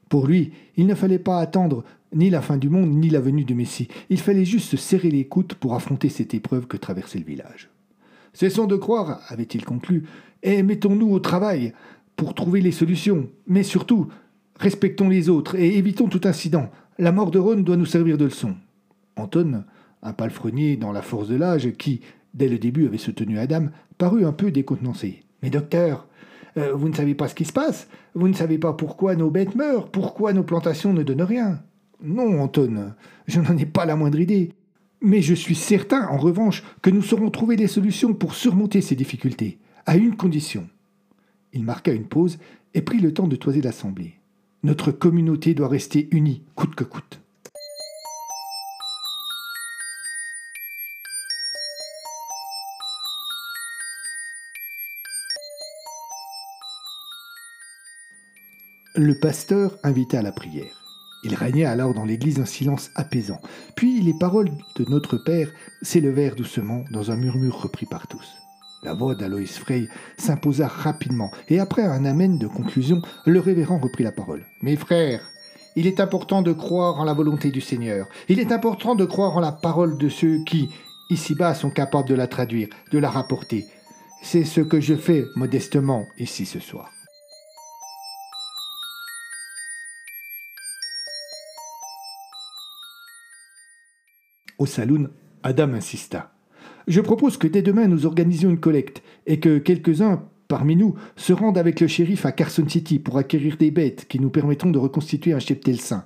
Pour 0.07 0.27
lui, 0.27 0.53
il 0.77 0.87
ne 0.87 0.95
fallait 0.95 1.19
pas 1.19 1.41
attendre 1.41 1.83
ni 2.13 2.29
la 2.29 2.41
fin 2.41 2.57
du 2.57 2.69
monde, 2.69 2.91
ni 2.91 3.09
la 3.09 3.19
venue 3.19 3.43
du 3.43 3.55
Messie. 3.55 3.87
Il 4.09 4.19
fallait 4.19 4.45
juste 4.45 4.69
se 4.69 4.77
serrer 4.77 5.11
les 5.11 5.25
coudes 5.25 5.53
pour 5.53 5.75
affronter 5.75 6.09
cette 6.09 6.33
épreuve 6.33 6.67
que 6.67 6.77
traversait 6.77 7.19
le 7.19 7.25
village. 7.25 7.69
Cessons 8.33 8.67
de 8.67 8.75
croire, 8.75 9.21
avait-il 9.27 9.65
conclu, 9.65 10.05
et 10.43 10.63
mettons-nous 10.63 11.11
au 11.11 11.19
travail 11.19 11.73
pour 12.15 12.33
trouver 12.33 12.61
les 12.61 12.71
solutions. 12.71 13.29
Mais 13.47 13.63
surtout, 13.63 14.07
respectons 14.59 15.09
les 15.09 15.29
autres 15.29 15.55
et 15.55 15.77
évitons 15.77 16.07
tout 16.07 16.21
incident. 16.25 16.69
La 16.97 17.11
mort 17.11 17.31
de 17.31 17.39
Rhône 17.39 17.63
doit 17.63 17.77
nous 17.77 17.85
servir 17.85 18.17
de 18.17 18.25
leçon. 18.25 18.55
Anton, 19.15 19.63
un 20.03 20.13
palefrenier 20.13 20.77
dans 20.77 20.91
la 20.91 21.01
force 21.01 21.27
de 21.27 21.35
l'âge, 21.35 21.71
qui, 21.77 22.01
dès 22.33 22.47
le 22.47 22.59
début, 22.59 22.85
avait 22.85 22.97
soutenu 22.97 23.39
Adam, 23.39 23.67
parut 23.97 24.25
un 24.25 24.33
peu 24.33 24.51
décontenancé. 24.51 25.23
Mais 25.41 25.49
docteur, 25.49 26.07
euh, 26.57 26.73
vous 26.73 26.89
ne 26.89 26.95
savez 26.95 27.15
pas 27.15 27.27
ce 27.27 27.35
qui 27.35 27.45
se 27.45 27.53
passe. 27.53 27.87
Vous 28.15 28.27
ne 28.27 28.33
savez 28.33 28.57
pas 28.57 28.73
pourquoi 28.73 29.15
nos 29.15 29.29
bêtes 29.29 29.55
meurent, 29.55 29.89
pourquoi 29.89 30.33
nos 30.33 30.43
plantations 30.43 30.93
ne 30.93 31.03
donnent 31.03 31.21
rien. 31.21 31.59
Non, 32.01 32.41
Anton, 32.41 32.93
je 33.27 33.41
n'en 33.41 33.57
ai 33.57 33.65
pas 33.65 33.85
la 33.85 33.97
moindre 33.97 34.19
idée. 34.19 34.53
Mais 35.01 35.21
je 35.21 35.33
suis 35.33 35.55
certain, 35.55 36.07
en 36.07 36.17
revanche, 36.17 36.63
que 36.81 36.89
nous 36.89 37.01
saurons 37.01 37.29
trouver 37.29 37.55
des 37.55 37.67
solutions 37.67 38.13
pour 38.13 38.35
surmonter 38.35 38.81
ces 38.81 38.95
difficultés, 38.95 39.59
à 39.85 39.97
une 39.97 40.15
condition. 40.15 40.67
Il 41.53 41.63
marqua 41.63 41.93
une 41.93 42.07
pause 42.07 42.37
et 42.73 42.81
prit 42.81 42.99
le 42.99 43.13
temps 43.13 43.27
de 43.27 43.35
toiser 43.35 43.61
l'assemblée. 43.61 44.15
Notre 44.63 44.91
communauté 44.91 45.53
doit 45.53 45.67
rester 45.67 46.07
unie, 46.11 46.43
coûte 46.55 46.75
que 46.75 46.83
coûte. 46.83 47.21
Le 58.95 59.17
pasteur 59.19 59.77
invita 59.83 60.19
à 60.19 60.21
la 60.21 60.33
prière. 60.33 60.78
Il 61.23 61.35
régnait 61.35 61.65
alors 61.65 61.93
dans 61.93 62.05
l'église 62.05 62.39
un 62.39 62.45
silence 62.45 62.91
apaisant. 62.95 63.41
Puis 63.75 64.01
les 64.01 64.13
paroles 64.17 64.51
de 64.75 64.85
notre 64.89 65.17
Père 65.17 65.51
s'élevèrent 65.81 66.35
doucement 66.35 66.85
dans 66.91 67.11
un 67.11 67.17
murmure 67.17 67.61
repris 67.61 67.85
par 67.85 68.07
tous. 68.07 68.27
La 68.83 68.93
voix 68.93 69.13
d'Aloïs 69.13 69.57
Frey 69.57 69.89
s'imposa 70.17 70.67
rapidement, 70.67 71.31
et 71.49 71.59
après 71.59 71.83
un 71.83 72.05
amène 72.05 72.37
de 72.37 72.47
conclusion, 72.47 73.01
le 73.25 73.41
révérend 73.41 73.77
reprit 73.77 74.05
la 74.05 74.13
parole. 74.13 74.45
Mes 74.61 74.77
frères, 74.77 75.21
il 75.75 75.85
est 75.85 75.99
important 75.99 76.41
de 76.41 76.53
croire 76.53 76.97
en 76.97 77.03
la 77.03 77.13
volonté 77.13 77.51
du 77.51 77.59
Seigneur. 77.59 78.07
Il 78.29 78.39
est 78.39 78.53
important 78.53 78.95
de 78.95 79.03
croire 79.03 79.35
en 79.35 79.41
la 79.41 79.51
parole 79.51 79.97
de 79.97 80.07
ceux 80.07 80.43
qui, 80.45 80.69
ici-bas, 81.09 81.53
sont 81.55 81.71
capables 81.71 82.07
de 82.07 82.15
la 82.15 82.27
traduire, 82.27 82.69
de 82.91 82.97
la 82.99 83.09
rapporter. 83.09 83.65
C'est 84.21 84.45
ce 84.45 84.61
que 84.61 84.79
je 84.79 84.95
fais 84.95 85.25
modestement 85.35 86.05
ici 86.17 86.45
ce 86.45 86.59
soir. 86.59 86.89
Au 94.59 94.65
saloon, 94.65 95.09
Adam 95.41 95.73
insista. 95.73 96.33
Je 96.85 96.99
propose 96.99 97.37
que 97.37 97.47
dès 97.47 97.61
demain 97.61 97.87
nous 97.87 98.05
organisions 98.05 98.49
une 98.49 98.59
collecte 98.59 99.01
et 99.25 99.39
que 99.39 99.57
quelques-uns 99.57 100.27
parmi 100.49 100.75
nous 100.75 100.95
se 101.15 101.31
rendent 101.31 101.57
avec 101.57 101.79
le 101.79 101.87
shérif 101.87 102.25
à 102.25 102.33
Carson 102.33 102.67
City 102.67 102.99
pour 102.99 103.17
acquérir 103.17 103.55
des 103.55 103.71
bêtes 103.71 104.05
qui 104.09 104.19
nous 104.19 104.29
permettront 104.29 104.71
de 104.71 104.77
reconstituer 104.77 105.31
un 105.31 105.39
cheptel 105.39 105.79
sain. 105.79 106.05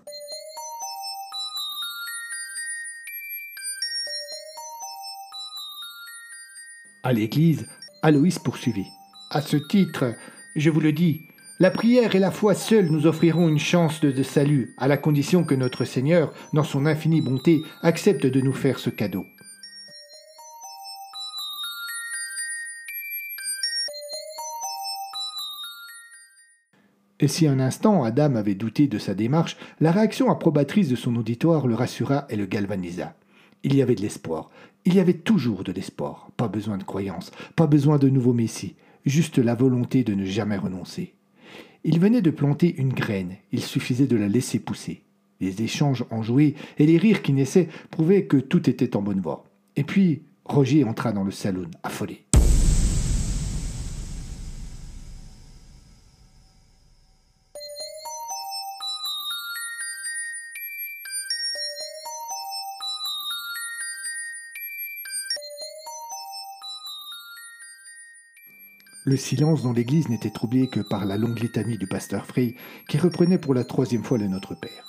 À 7.02 7.12
l'église, 7.12 7.66
Aloïs 8.04 8.38
poursuivit. 8.38 8.88
À 9.32 9.42
ce 9.42 9.58
titre, 9.58 10.14
je 10.56 10.70
vous 10.70 10.80
le 10.80 10.92
dis, 10.92 11.22
La 11.60 11.70
prière 11.70 12.16
et 12.16 12.20
la 12.20 12.32
foi 12.32 12.56
seules 12.56 12.90
nous 12.90 13.06
offriront 13.06 13.48
une 13.48 13.60
chance 13.60 14.02
de, 14.02 14.24
salut, 14.24 14.74
à 14.80 14.88
la 14.88 14.98
condition 14.98 15.44
que 15.44 15.54
notre 15.54 15.86
Seigneur, 15.86 16.34
dans 16.52 16.64
son 16.64 16.88
infinie 16.88 17.22
bonté, 17.22 17.62
accepte 17.84 18.26
de 18.26 18.42
nous 18.42 18.54
faire 18.54 18.80
ce 18.80 18.90
cadeau. 18.90 19.24
Et 27.20 27.28
si 27.28 27.48
un 27.48 27.60
instant 27.60 28.04
Adam 28.04 28.36
avait 28.36 28.56
douté 28.56 28.88
de 28.88 28.98
sa 28.98 29.14
démarche, 29.14 29.56
la 29.80 29.92
réaction 29.92 30.32
approbatrice 30.32 30.90
de 30.90 30.96
son 30.96 31.16
auditoire 31.16 31.68
le 31.68 31.76
rassura 31.76 32.26
et 32.30 32.36
le 32.36 32.48
galvanisa. 32.48 33.16
Il 33.62 33.76
y 33.76 33.84
avait 33.84 33.96
de 33.96 34.02
l'espoir. 34.02 34.50
Il 34.86 34.96
y 34.96 35.00
avait 35.00 35.14
toujours 35.14 35.64
de 35.64 35.72
l'espoir. 35.72 36.30
Pas 36.36 36.48
besoin 36.48 36.80
de 36.80 36.84
croyance, 36.84 37.32
pas 37.56 37.68
besoin 37.68 38.00
de 38.00 38.10
nouveau 38.10 38.34
messie, 38.34 38.76
juste 39.06 39.38
la 39.38 39.54
volonté 39.54 40.04
de 40.04 40.16
ne 40.16 40.26
jamais 40.26 40.58
renoncer. 40.58 41.14
Il 41.84 42.00
venait 42.00 42.22
de 42.22 42.32
planter 42.32 42.74
une 42.78 42.94
graine, 42.94 43.36
il 43.52 43.62
suffisait 43.62 44.08
de 44.08 44.16
la 44.16 44.28
laisser 44.28 44.60
pousser. 44.60 45.04
Les 45.42 45.62
échanges 45.62 46.06
enjoués 46.12 46.56
et 46.78 46.86
les 46.86 46.98
rires 46.98 47.22
qui 47.22 47.34
naissaient 47.34 47.68
prouvaient 47.90 48.26
que 48.26 48.38
tout 48.38 48.70
était 48.70 48.96
en 48.96 49.02
bonne 49.02 49.20
voie. 49.20 49.44
Et 49.76 49.84
puis, 49.84 50.24
Roger 50.46 50.86
entra 50.86 51.12
dans 51.12 51.24
le 51.24 51.32
salon, 51.32 51.70
affolé. 51.84 52.23
Le 69.06 69.18
silence 69.18 69.64
dans 69.64 69.74
l'église 69.74 70.08
n'était 70.08 70.30
troublé 70.30 70.68
que 70.68 70.80
par 70.80 71.06
la 71.06 71.18
longue 71.18 71.40
litanie 71.40 71.78
du 71.78 71.88
pasteur 71.88 72.26
Frey, 72.26 72.56
qui 72.88 72.98
reprenait 72.98 73.38
pour 73.38 73.54
la 73.54 73.66
troisième 73.66 74.04
fois 74.04 74.18
le 74.18 74.30
Notre 74.30 74.56
Père. 74.56 74.86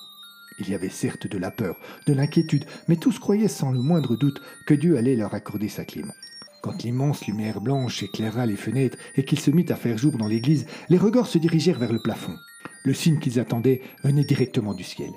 Il 0.60 0.68
y 0.68 0.74
avait 0.74 0.88
certes 0.88 1.26
de 1.26 1.36
la 1.36 1.50
peur, 1.50 1.80
de 2.06 2.12
l'inquiétude, 2.12 2.64
mais 2.86 2.94
tous 2.94 3.18
croyaient 3.18 3.48
sans 3.48 3.72
le 3.72 3.80
moindre 3.80 4.14
doute 4.14 4.40
que 4.68 4.74
Dieu 4.74 4.96
allait 4.96 5.16
leur 5.16 5.34
accorder 5.34 5.68
sa 5.68 5.84
clémence. 5.84 6.14
Quand 6.62 6.84
l'immense 6.84 7.26
lumière 7.26 7.60
blanche 7.60 8.04
éclaira 8.04 8.46
les 8.46 8.56
fenêtres 8.56 8.98
et 9.16 9.24
qu'il 9.24 9.40
se 9.40 9.50
mit 9.50 9.66
à 9.68 9.74
faire 9.74 9.98
jour 9.98 10.16
dans 10.16 10.28
l'église, 10.28 10.66
les 10.88 10.96
regards 10.96 11.26
se 11.26 11.38
dirigèrent 11.38 11.80
vers 11.80 11.92
le 11.92 12.00
plafond. 12.00 12.36
Le 12.84 12.94
signe 12.94 13.18
qu'ils 13.18 13.40
attendaient 13.40 13.82
venait 14.04 14.24
directement 14.24 14.74
du 14.74 14.84
ciel. 14.84 15.10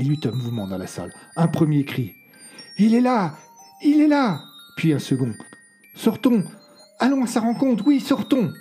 Il 0.00 0.08
y 0.08 0.10
eut 0.10 0.20
un 0.28 0.32
mouvement 0.32 0.66
dans 0.66 0.76
la 0.78 0.88
salle, 0.88 1.14
un 1.36 1.46
premier 1.46 1.84
cri. 1.84 2.14
Il 2.78 2.94
est 2.94 3.00
là 3.00 3.36
Il 3.80 4.00
est 4.00 4.08
là 4.08 4.40
Puis 4.76 4.92
un 4.92 4.98
second. 4.98 5.34
Sortons 5.94 6.44
Allons 7.00 7.24
à 7.24 7.26
sa 7.26 7.40
rencontre, 7.40 7.84
oui, 7.86 7.98
sortons 7.98 8.52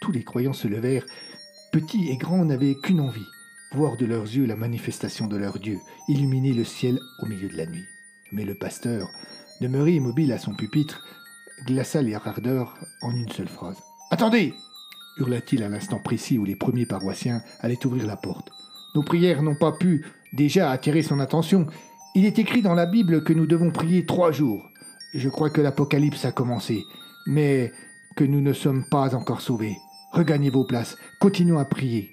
Tous 0.00 0.10
les 0.10 0.24
croyants 0.24 0.52
se 0.52 0.66
levèrent. 0.66 1.06
Petits 1.72 2.10
et 2.10 2.16
grands 2.16 2.44
n'avaient 2.44 2.74
qu'une 2.74 3.00
envie 3.00 3.26
voir 3.72 3.96
de 3.96 4.06
leurs 4.06 4.24
yeux 4.24 4.46
la 4.46 4.56
manifestation 4.56 5.26
de 5.26 5.36
leur 5.36 5.58
Dieu, 5.58 5.78
illuminer 6.08 6.52
le 6.54 6.64
ciel 6.64 6.98
au 7.20 7.26
milieu 7.26 7.48
de 7.48 7.56
la 7.56 7.66
nuit. 7.66 7.84
Mais 8.32 8.44
le 8.44 8.54
pasteur, 8.54 9.08
demeuré 9.60 9.92
immobile 9.92 10.32
à 10.32 10.38
son 10.38 10.54
pupitre, 10.54 11.04
glaça 11.66 12.02
les 12.02 12.14
ardeurs 12.14 12.74
en 13.02 13.14
une 13.14 13.28
seule 13.28 13.48
phrase. 13.48 13.76
Attendez 14.10 14.54
hurla-t-il 15.18 15.62
à 15.64 15.68
l'instant 15.68 15.98
précis 15.98 16.38
où 16.38 16.44
les 16.44 16.56
premiers 16.56 16.86
paroissiens 16.86 17.42
allaient 17.60 17.84
ouvrir 17.84 18.06
la 18.06 18.16
porte. 18.16 18.50
Nos 18.94 19.02
prières 19.02 19.42
n'ont 19.42 19.56
pas 19.56 19.72
pu 19.72 20.04
déjà 20.32 20.70
attirer 20.70 21.02
son 21.02 21.18
attention. 21.18 21.66
Il 22.14 22.24
est 22.24 22.38
écrit 22.38 22.62
dans 22.62 22.74
la 22.74 22.86
Bible 22.86 23.24
que 23.24 23.32
nous 23.32 23.46
devons 23.46 23.70
prier 23.70 24.06
trois 24.06 24.30
jours. 24.32 24.64
Je 25.14 25.28
crois 25.28 25.50
que 25.50 25.60
l'Apocalypse 25.60 26.24
a 26.24 26.32
commencé 26.32 26.84
mais 27.28 27.72
que 28.16 28.24
nous 28.24 28.40
ne 28.40 28.52
sommes 28.52 28.84
pas 28.84 29.14
encore 29.14 29.42
sauvés. 29.42 29.76
Regagnez 30.12 30.50
vos 30.50 30.64
places, 30.64 30.96
continuons 31.20 31.58
à 31.58 31.64
prier. 31.66 32.10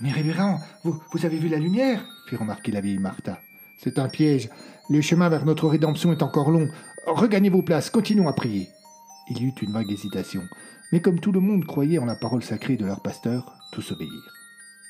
Mais 0.00 0.10
révérend, 0.10 0.60
vous, 0.84 1.00
vous 1.12 1.24
avez 1.24 1.38
vu 1.38 1.48
la 1.48 1.58
lumière? 1.58 2.04
fit 2.28 2.36
remarquer 2.36 2.72
la 2.72 2.80
vieille 2.80 2.98
Martha. 2.98 3.40
C'est 3.78 3.98
un 3.98 4.08
piège. 4.08 4.50
Le 4.90 5.00
chemin 5.00 5.28
vers 5.28 5.46
notre 5.46 5.68
rédemption 5.68 6.12
est 6.12 6.22
encore 6.22 6.50
long. 6.50 6.68
Regagnez 7.06 7.48
vos 7.48 7.62
places, 7.62 7.88
continuons 7.88 8.28
à 8.28 8.32
prier. 8.32 8.68
Il 9.30 9.38
y 9.38 9.46
eut 9.46 9.54
une 9.62 9.72
vague 9.72 9.90
hésitation, 9.90 10.42
mais 10.92 11.00
comme 11.00 11.20
tout 11.20 11.32
le 11.32 11.40
monde 11.40 11.64
croyait 11.64 11.98
en 11.98 12.04
la 12.04 12.16
parole 12.16 12.42
sacrée 12.42 12.76
de 12.76 12.84
leur 12.84 13.00
pasteur, 13.00 13.58
tous 13.72 13.92
obéirent. 13.92 14.32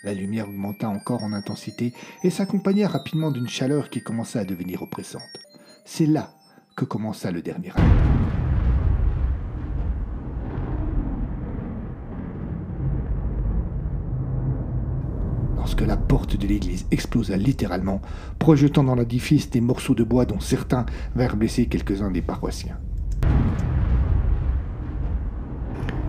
La 0.04 0.14
lumière 0.14 0.48
augmenta 0.48 0.88
encore 0.88 1.22
en 1.22 1.32
intensité 1.32 1.92
et 2.22 2.30
s'accompagna 2.30 2.88
rapidement 2.88 3.30
d'une 3.30 3.48
chaleur 3.48 3.90
qui 3.90 4.02
commença 4.02 4.40
à 4.40 4.44
devenir 4.44 4.82
oppressante. 4.82 5.22
C'est 5.84 6.06
là 6.06 6.30
que 6.76 6.84
commença 6.84 7.30
le 7.30 7.42
dernier 7.42 7.70
acte. 7.70 8.45
Lorsque 15.76 15.88
la 15.88 15.96
porte 15.96 16.36
de 16.36 16.46
l'église 16.46 16.86
explosa 16.90 17.36
littéralement, 17.36 18.00
projetant 18.38 18.84
dans 18.84 18.94
l'édifice 18.94 19.50
des 19.50 19.60
morceaux 19.60 19.94
de 19.94 20.04
bois 20.04 20.24
dont 20.24 20.40
certains 20.40 20.86
vinrent 21.14 21.36
blesser 21.36 21.66
quelques-uns 21.66 22.10
des 22.10 22.22
paroissiens. 22.22 22.78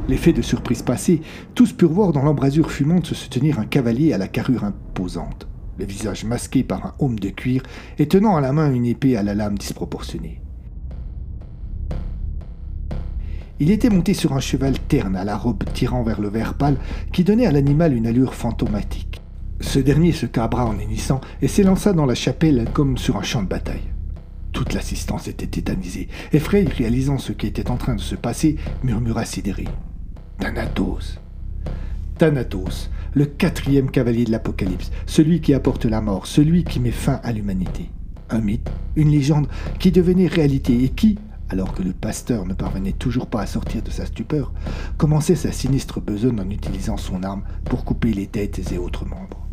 L'effet 0.08 0.32
de 0.32 0.42
surprise 0.42 0.84
passé, 0.84 1.22
tous 1.54 1.74
purent 1.74 1.92
voir 1.92 2.14
dans 2.14 2.24
l'embrasure 2.24 2.72
fumante 2.72 3.08
se 3.08 3.28
tenir 3.28 3.60
un 3.60 3.66
cavalier 3.66 4.14
à 4.14 4.18
la 4.18 4.30
carrure 4.30 4.64
imposante, 4.64 5.48
le 5.78 5.86
visage 5.86 6.24
masqué 6.24 6.64
par 6.64 6.86
un 6.86 6.94
aume 7.00 7.20
de 7.20 7.30
cuir 7.30 7.62
et 7.98 8.08
tenant 8.08 8.38
à 8.38 8.42
la 8.42 8.54
main 8.54 8.72
une 8.72 8.86
épée 8.86 9.18
à 9.18 9.24
la 9.24 9.36
lame 9.36 9.58
disproportionnée. 9.58 10.40
Il 13.60 13.72
était 13.72 13.90
monté 13.90 14.14
sur 14.14 14.34
un 14.34 14.40
cheval 14.40 14.80
terne 14.80 15.16
à 15.18 15.26
la 15.26 15.36
robe 15.36 15.64
tirant 15.74 16.04
vers 16.04 16.22
le 16.22 16.30
vert 16.30 16.54
pâle 16.54 16.78
qui 17.12 17.26
donnait 17.26 17.48
à 17.48 17.52
l'animal 17.52 17.94
une 17.94 18.08
allure 18.08 18.34
fantomatique. 18.34 19.22
Ce 19.60 19.80
dernier 19.80 20.12
se 20.12 20.26
cabra 20.26 20.66
en 20.66 20.78
hennissant 20.80 21.22
et 21.42 21.48
s'élança 21.48 21.94
dans 21.94 22.06
la 22.06 22.16
chapelle 22.16 22.68
comme 22.74 22.98
sur 22.98 23.18
un 23.18 23.24
champ 23.24 23.42
de 23.42 23.48
bataille. 23.48 23.94
Toute 24.54 24.74
l'assistance 24.74 25.28
était 25.28 25.48
tétanisée, 25.48 26.08
et 26.32 26.40
Frey, 26.40 26.64
réalisant 26.64 27.18
ce 27.18 27.32
qui 27.32 27.48
était 27.48 27.70
en 27.70 27.78
train 27.78 27.96
de 27.96 28.02
se 28.02 28.16
passer, 28.16 28.56
murmura 28.84 29.26
sidéré. 29.26 29.66
Thanatos. 30.40 31.20
Thanatos, 32.18 32.90
le 33.14 33.26
quatrième 33.26 33.92
cavalier 33.92 34.26
de 34.26 34.32
l'Apocalypse, 34.32 34.92
celui 35.06 35.42
qui 35.42 35.54
apporte 35.54 35.86
la 35.86 36.02
mort, 36.02 36.28
celui 36.28 36.64
qui 36.64 36.80
met 36.80 36.92
fin 36.92 37.20
à 37.24 37.32
l'humanité. 37.32 37.92
Un 38.30 38.40
mythe, 38.40 38.70
une 38.96 39.12
légende 39.12 39.48
qui 39.80 39.92
devenait 39.92 40.28
réalité 40.28 40.84
et 40.84 40.90
qui, 40.90 41.18
alors 41.50 41.74
que 41.74 41.84
le 41.84 41.94
pasteur 41.94 42.46
ne 42.46 42.54
parvenait 42.54 42.92
toujours 42.92 43.28
pas 43.28 43.42
à 43.42 43.48
sortir 43.48 43.82
de 43.82 43.92
sa 43.92 44.06
stupeur, 44.06 44.54
commençait 44.98 45.36
sa 45.36 45.52
sinistre 45.52 46.02
besogne 46.02 46.40
en 46.40 46.50
utilisant 46.50 46.98
son 46.98 47.24
arme 47.24 47.44
pour 47.66 47.86
couper 47.86 48.12
les 48.12 48.28
têtes 48.28 48.72
et 48.72 48.78
autres 48.78 49.06
membres. 49.06 49.47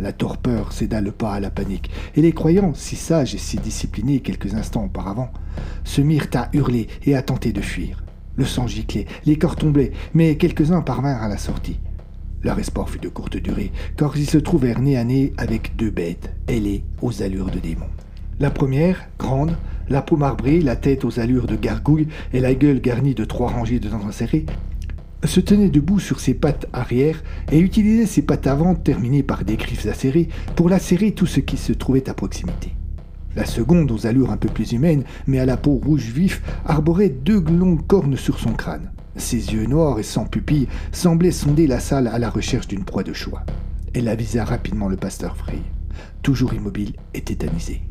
La 0.00 0.12
torpeur 0.12 0.72
céda 0.72 1.00
le 1.00 1.10
pas 1.10 1.32
à 1.32 1.40
la 1.40 1.50
panique, 1.50 1.90
et 2.14 2.22
les 2.22 2.32
croyants, 2.32 2.72
si 2.74 2.94
sages 2.94 3.34
et 3.34 3.38
si 3.38 3.56
disciplinés 3.56 4.20
quelques 4.20 4.54
instants 4.54 4.84
auparavant, 4.84 5.30
se 5.84 6.00
mirent 6.00 6.28
à 6.34 6.48
hurler 6.52 6.86
et 7.04 7.16
à 7.16 7.22
tenter 7.22 7.52
de 7.52 7.60
fuir. 7.60 8.04
Le 8.36 8.44
sang 8.44 8.68
giclait, 8.68 9.06
les 9.26 9.36
corps 9.36 9.56
tombaient, 9.56 9.90
mais 10.14 10.36
quelques-uns 10.36 10.82
parvinrent 10.82 11.22
à 11.22 11.28
la 11.28 11.38
sortie. 11.38 11.80
Leur 12.44 12.58
espoir 12.60 12.88
fut 12.88 13.00
de 13.00 13.08
courte 13.08 13.36
durée, 13.36 13.72
car 13.96 14.16
ils 14.16 14.30
se 14.30 14.38
trouvèrent 14.38 14.80
nez 14.80 14.96
à 14.96 15.02
nez 15.02 15.32
avec 15.36 15.74
deux 15.74 15.90
bêtes, 15.90 16.32
ailées 16.46 16.84
aux 17.02 17.22
allures 17.22 17.50
de 17.50 17.58
démons. 17.58 17.90
La 18.38 18.52
première, 18.52 19.08
grande, 19.18 19.56
la 19.88 20.02
peau 20.02 20.16
marbrée, 20.16 20.60
la 20.60 20.76
tête 20.76 21.04
aux 21.04 21.18
allures 21.18 21.48
de 21.48 21.56
gargouille 21.56 22.06
et 22.32 22.38
la 22.38 22.54
gueule 22.54 22.80
garnie 22.80 23.14
de 23.14 23.24
trois 23.24 23.50
rangées 23.50 23.80
de 23.80 23.88
dents 23.88 24.12
serrées, 24.12 24.46
se 25.24 25.40
tenait 25.40 25.68
debout 25.68 25.98
sur 25.98 26.20
ses 26.20 26.34
pattes 26.34 26.66
arrière 26.72 27.22
et 27.50 27.58
utilisait 27.58 28.06
ses 28.06 28.22
pattes 28.22 28.46
avant 28.46 28.74
terminées 28.74 29.22
par 29.22 29.44
des 29.44 29.56
griffes 29.56 29.86
acérées 29.86 30.28
pour 30.54 30.68
lacérer 30.68 31.12
tout 31.12 31.26
ce 31.26 31.40
qui 31.40 31.56
se 31.56 31.72
trouvait 31.72 32.08
à 32.08 32.14
proximité. 32.14 32.74
La 33.36 33.44
seconde, 33.44 33.90
aux 33.90 34.06
allures 34.06 34.30
un 34.30 34.36
peu 34.36 34.48
plus 34.48 34.72
humaines, 34.72 35.04
mais 35.26 35.38
à 35.38 35.46
la 35.46 35.56
peau 35.56 35.72
rouge 35.72 36.10
vif, 36.10 36.42
arborait 36.64 37.08
deux 37.08 37.40
longues 37.40 37.86
cornes 37.86 38.16
sur 38.16 38.38
son 38.38 38.52
crâne. 38.52 38.90
Ses 39.16 39.52
yeux 39.52 39.66
noirs 39.66 39.98
et 39.98 40.04
sans 40.04 40.24
pupilles 40.24 40.68
semblaient 40.92 41.32
sonder 41.32 41.66
la 41.66 41.80
salle 41.80 42.06
à 42.06 42.18
la 42.18 42.30
recherche 42.30 42.68
d'une 42.68 42.84
proie 42.84 43.02
de 43.02 43.12
choix. 43.12 43.42
Elle 43.94 44.08
avisa 44.08 44.44
rapidement 44.44 44.88
le 44.88 44.96
pasteur 44.96 45.36
Frey, 45.36 45.58
toujours 46.22 46.54
immobile 46.54 46.94
et 47.14 47.20
tétanisé. 47.20 47.82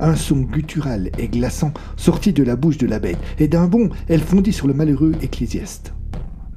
Un 0.00 0.14
son 0.14 0.40
guttural 0.40 1.10
et 1.18 1.28
glaçant 1.28 1.72
sortit 1.96 2.32
de 2.32 2.42
la 2.42 2.56
bouche 2.56 2.78
de 2.78 2.86
la 2.86 2.98
bête, 2.98 3.18
et 3.38 3.48
d'un 3.48 3.66
bond, 3.66 3.90
elle 4.08 4.20
fondit 4.20 4.52
sur 4.52 4.66
le 4.66 4.74
malheureux 4.74 5.12
ecclésiaste. 5.22 5.92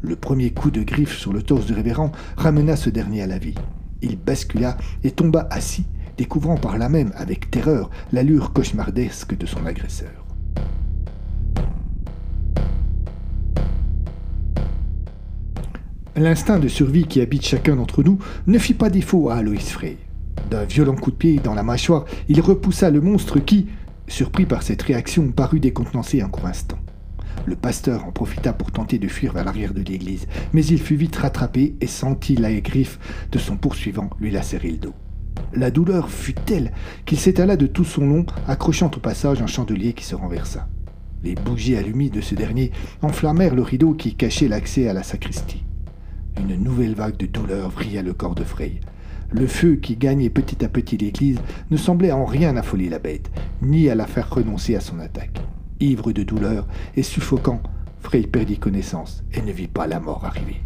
Le 0.01 0.15
premier 0.15 0.51
coup 0.51 0.69
de 0.69 0.83
griffe 0.83 1.17
sur 1.17 1.33
le 1.33 1.41
torse 1.41 1.65
du 1.65 1.73
révérend 1.73 2.11
ramena 2.35 2.75
ce 2.75 2.89
dernier 2.89 3.23
à 3.23 3.27
la 3.27 3.39
vie. 3.39 3.55
Il 4.01 4.17
bascula 4.17 4.77
et 5.03 5.11
tomba 5.11 5.47
assis, 5.49 5.85
découvrant 6.17 6.55
par 6.55 6.77
là 6.77 6.87
même, 6.87 7.11
avec 7.15 7.49
terreur, 7.49 7.89
l'allure 8.11 8.53
cauchemardesque 8.53 9.35
de 9.35 9.45
son 9.47 9.65
agresseur. 9.65 10.27
L'instinct 16.15 16.59
de 16.59 16.67
survie 16.67 17.05
qui 17.05 17.21
habite 17.21 17.45
chacun 17.45 17.75
d'entre 17.75 18.03
nous 18.03 18.19
ne 18.47 18.57
fit 18.57 18.73
pas 18.73 18.89
défaut 18.89 19.29
à 19.29 19.35
Alois 19.35 19.59
Frey. 19.59 19.97
D'un 20.49 20.63
violent 20.63 20.95
coup 20.95 21.11
de 21.11 21.15
pied 21.15 21.39
dans 21.43 21.53
la 21.53 21.63
mâchoire, 21.63 22.05
il 22.27 22.41
repoussa 22.41 22.89
le 22.89 23.01
monstre 23.01 23.39
qui, 23.39 23.67
surpris 24.07 24.45
par 24.45 24.63
cette 24.63 24.81
réaction, 24.81 25.31
parut 25.31 25.59
décontenancé 25.59 26.21
un 26.21 26.29
court 26.29 26.47
instant. 26.47 26.77
Le 27.47 27.55
pasteur 27.55 28.03
en 28.03 28.11
profita 28.11 28.51
pour 28.51 28.73
tenter 28.73 28.99
de 28.99 29.07
fuir 29.07 29.31
vers 29.31 29.45
l'arrière 29.45 29.73
de 29.73 29.81
l'église, 29.81 30.27
mais 30.51 30.65
il 30.65 30.81
fut 30.81 30.97
vite 30.97 31.15
rattrapé 31.15 31.77
et 31.79 31.87
sentit 31.87 32.35
la 32.35 32.53
griffe 32.59 32.99
de 33.31 33.39
son 33.39 33.55
poursuivant 33.55 34.09
lui 34.19 34.31
lacérer 34.31 34.69
le 34.69 34.77
dos. 34.77 34.93
La 35.53 35.71
douleur 35.71 36.09
fut 36.09 36.33
telle 36.33 36.73
qu'il 37.05 37.17
s'étala 37.17 37.55
de 37.55 37.65
tout 37.65 37.85
son 37.85 38.05
long, 38.05 38.25
accrochant 38.49 38.91
au 38.93 38.99
passage 38.99 39.41
un 39.41 39.47
chandelier 39.47 39.93
qui 39.93 40.03
se 40.03 40.13
renversa. 40.13 40.67
Les 41.23 41.35
bougies 41.35 41.77
allumées 41.77 42.09
de 42.09 42.19
ce 42.19 42.35
dernier 42.35 42.73
enflammèrent 43.01 43.55
le 43.55 43.61
rideau 43.61 43.93
qui 43.93 44.15
cachait 44.15 44.49
l'accès 44.49 44.89
à 44.89 44.93
la 44.93 45.03
sacristie. 45.03 45.63
Une 46.37 46.61
nouvelle 46.61 46.95
vague 46.95 47.15
de 47.15 47.27
douleur 47.27 47.69
vrilla 47.69 48.01
le 48.01 48.13
corps 48.13 48.35
de 48.35 48.43
Frey. 48.43 48.81
Le 49.31 49.47
feu 49.47 49.77
qui 49.77 49.95
gagnait 49.95 50.29
petit 50.29 50.65
à 50.65 50.67
petit 50.67 50.97
l'église 50.97 51.39
ne 51.71 51.77
semblait 51.77 52.11
en 52.11 52.25
rien 52.25 52.57
affoler 52.57 52.89
la 52.89 52.99
bête, 52.99 53.31
ni 53.61 53.89
à 53.89 53.95
la 53.95 54.05
faire 54.05 54.29
renoncer 54.29 54.75
à 54.75 54.81
son 54.81 54.99
attaque. 54.99 55.39
Ivre 55.79 56.11
de 56.11 56.23
douleur 56.23 56.65
et 56.95 57.03
suffocant, 57.03 57.61
Frey 57.99 58.21
perdit 58.21 58.57
connaissance 58.57 59.23
et 59.33 59.41
ne 59.41 59.51
vit 59.51 59.67
pas 59.67 59.85
la 59.85 59.99
mort 59.99 60.25
arriver. 60.25 60.61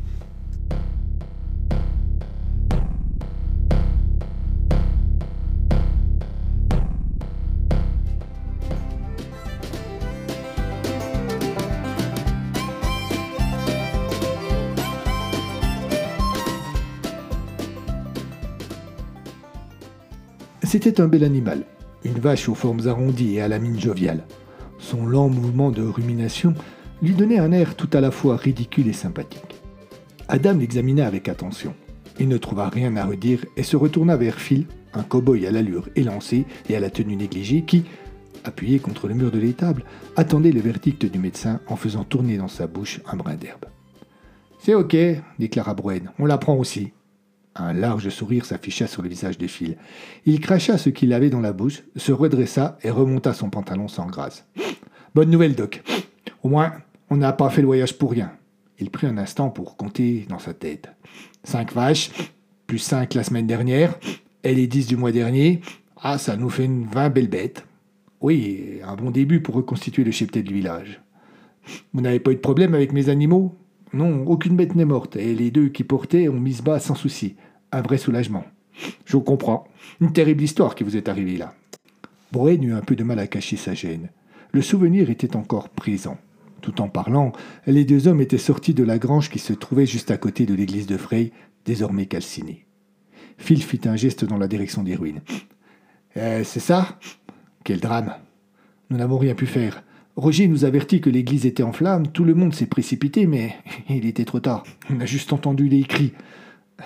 C'était 20.63 21.01
un 21.01 21.09
bel 21.09 21.25
animal, 21.25 21.65
une 22.05 22.19
vache 22.19 22.47
aux 22.47 22.55
formes 22.55 22.87
arrondies 22.87 23.35
et 23.35 23.41
à 23.41 23.49
la 23.49 23.59
mine 23.59 23.77
joviale. 23.77 24.23
Son 24.81 25.05
lent 25.05 25.29
mouvement 25.29 25.71
de 25.71 25.83
rumination 25.83 26.53
lui 27.01 27.13
donnait 27.13 27.39
un 27.39 27.51
air 27.51 27.75
tout 27.75 27.89
à 27.93 28.01
la 28.01 28.11
fois 28.11 28.35
ridicule 28.35 28.87
et 28.87 28.93
sympathique. 28.93 29.61
Adam 30.27 30.57
l'examina 30.57 31.07
avec 31.07 31.29
attention. 31.29 31.73
Il 32.19 32.27
ne 32.27 32.37
trouva 32.37 32.67
rien 32.67 32.97
à 32.97 33.05
redire 33.05 33.45
et 33.55 33.63
se 33.63 33.77
retourna 33.77 34.17
vers 34.17 34.39
Phil, 34.39 34.65
un 34.93 35.03
cow-boy 35.03 35.47
à 35.47 35.51
l'allure 35.51 35.87
élancée 35.95 36.45
et 36.67 36.75
à 36.75 36.79
la 36.79 36.89
tenue 36.89 37.15
négligée 37.15 37.61
qui, 37.61 37.85
appuyé 38.43 38.79
contre 38.79 39.07
le 39.07 39.13
mur 39.13 39.31
de 39.31 39.39
l'étable, 39.39 39.85
attendait 40.15 40.51
le 40.51 40.61
verdict 40.61 41.05
du 41.05 41.19
médecin 41.19 41.59
en 41.67 41.75
faisant 41.75 42.03
tourner 42.03 42.37
dans 42.37 42.47
sa 42.47 42.67
bouche 42.67 43.01
un 43.05 43.15
brin 43.15 43.35
d'herbe. 43.35 43.65
C'est 44.59 44.73
ok, 44.73 44.95
déclara 45.39 45.73
Broen, 45.73 46.11
on 46.19 46.25
la 46.25 46.37
prend 46.37 46.55
aussi. 46.55 46.91
Un 47.55 47.73
large 47.73 48.09
sourire 48.09 48.45
s'afficha 48.45 48.87
sur 48.87 49.01
le 49.01 49.09
visage 49.09 49.37
de 49.37 49.47
Phil. 49.47 49.77
Il 50.25 50.39
cracha 50.39 50.77
ce 50.77 50.89
qu'il 50.89 51.11
avait 51.11 51.29
dans 51.29 51.41
la 51.41 51.51
bouche, 51.51 51.83
se 51.97 52.11
redressa 52.11 52.77
et 52.81 52.89
remonta 52.89 53.33
son 53.33 53.49
pantalon 53.49 53.87
sans 53.87 54.05
grâce. 54.05 54.45
Bonne 55.13 55.29
nouvelle, 55.29 55.55
Doc. 55.55 55.83
Au 56.43 56.49
moins, 56.49 56.71
on 57.09 57.17
n'a 57.17 57.33
pas 57.33 57.49
fait 57.49 57.61
le 57.61 57.67
voyage 57.67 57.97
pour 57.97 58.11
rien. 58.11 58.31
Il 58.79 58.89
prit 58.89 59.07
un 59.07 59.17
instant 59.17 59.49
pour 59.49 59.75
compter 59.75 60.25
dans 60.29 60.39
sa 60.39 60.53
tête. 60.53 60.89
Cinq 61.43 61.73
vaches, 61.73 62.11
plus 62.67 62.79
cinq 62.79 63.13
la 63.15 63.23
semaine 63.23 63.47
dernière, 63.47 63.93
et 64.43 64.55
les 64.55 64.67
dix 64.67 64.87
du 64.87 64.95
mois 64.95 65.11
dernier. 65.11 65.61
Ah, 66.01 66.17
ça 66.17 66.37
nous 66.37 66.49
fait 66.49 66.65
une 66.65 66.85
vingt 66.85 67.09
belles 67.09 67.29
bêtes. 67.29 67.65
Oui, 68.21 68.79
un 68.83 68.95
bon 68.95 69.11
début 69.11 69.41
pour 69.41 69.55
reconstituer 69.55 70.03
le 70.03 70.11
cheptel 70.11 70.43
du 70.43 70.53
village. 70.53 71.01
Vous 71.93 72.01
n'avez 72.01 72.19
pas 72.19 72.31
eu 72.31 72.35
de 72.35 72.39
problème 72.39 72.73
avec 72.73 72.93
mes 72.93 73.09
animaux? 73.09 73.55
Non, 73.93 74.25
aucune 74.25 74.55
bête 74.55 74.75
n'est 74.75 74.85
morte, 74.85 75.17
et 75.17 75.35
les 75.35 75.51
deux 75.51 75.69
qui 75.69 75.83
portaient 75.83 76.29
ont 76.29 76.39
mis 76.39 76.61
bas 76.61 76.79
sans 76.79 76.95
souci. 76.95 77.35
Un 77.71 77.81
vrai 77.81 77.97
soulagement. 77.97 78.45
Je 79.05 79.17
comprends. 79.17 79.67
Une 79.99 80.13
terrible 80.13 80.43
histoire 80.43 80.75
qui 80.75 80.83
vous 80.83 80.95
est 80.95 81.09
arrivée 81.09 81.37
là. 81.37 81.53
Broen 82.31 82.63
eut 82.63 82.73
un 82.73 82.81
peu 82.81 82.95
de 82.95 83.03
mal 83.03 83.19
à 83.19 83.27
cacher 83.27 83.57
sa 83.57 83.73
gêne. 83.73 84.09
Le 84.53 84.61
souvenir 84.61 85.09
était 85.09 85.35
encore 85.35 85.69
présent. 85.69 86.17
Tout 86.61 86.79
en 86.81 86.87
parlant, 86.87 87.33
les 87.67 87.85
deux 87.85 88.07
hommes 88.07 88.21
étaient 88.21 88.37
sortis 88.37 88.73
de 88.73 88.83
la 88.83 88.99
grange 88.99 89.29
qui 89.29 89.39
se 89.39 89.53
trouvait 89.53 89.85
juste 89.85 90.11
à 90.11 90.17
côté 90.17 90.45
de 90.45 90.53
l'église 90.53 90.87
de 90.87 90.97
Frey, 90.97 91.31
désormais 91.65 92.05
calcinée. 92.05 92.65
Phil 93.37 93.61
fit 93.61 93.81
un 93.85 93.95
geste 93.95 94.23
dans 94.23 94.37
la 94.37 94.47
direction 94.47 94.83
des 94.83 94.95
ruines. 94.95 95.21
Eh, 96.15 96.43
c'est 96.43 96.59
ça? 96.59 96.99
Quel 97.63 97.79
drame 97.79 98.13
Nous 98.89 98.97
n'avons 98.97 99.17
rien 99.17 99.33
pu 99.33 99.47
faire. 99.47 99.83
Roger 100.21 100.47
nous 100.47 100.65
avertit 100.65 101.01
que 101.01 101.09
l'église 101.09 101.47
était 101.47 101.63
en 101.63 101.71
flammes, 101.71 102.05
tout 102.05 102.23
le 102.23 102.35
monde 102.35 102.53
s'est 102.53 102.67
précipité, 102.67 103.25
mais 103.25 103.55
il 103.89 104.05
était 104.05 104.23
trop 104.23 104.39
tard. 104.39 104.63
On 104.91 104.99
a 104.99 105.05
juste 105.07 105.33
entendu 105.33 105.67
les 105.67 105.81
cris. 105.81 106.13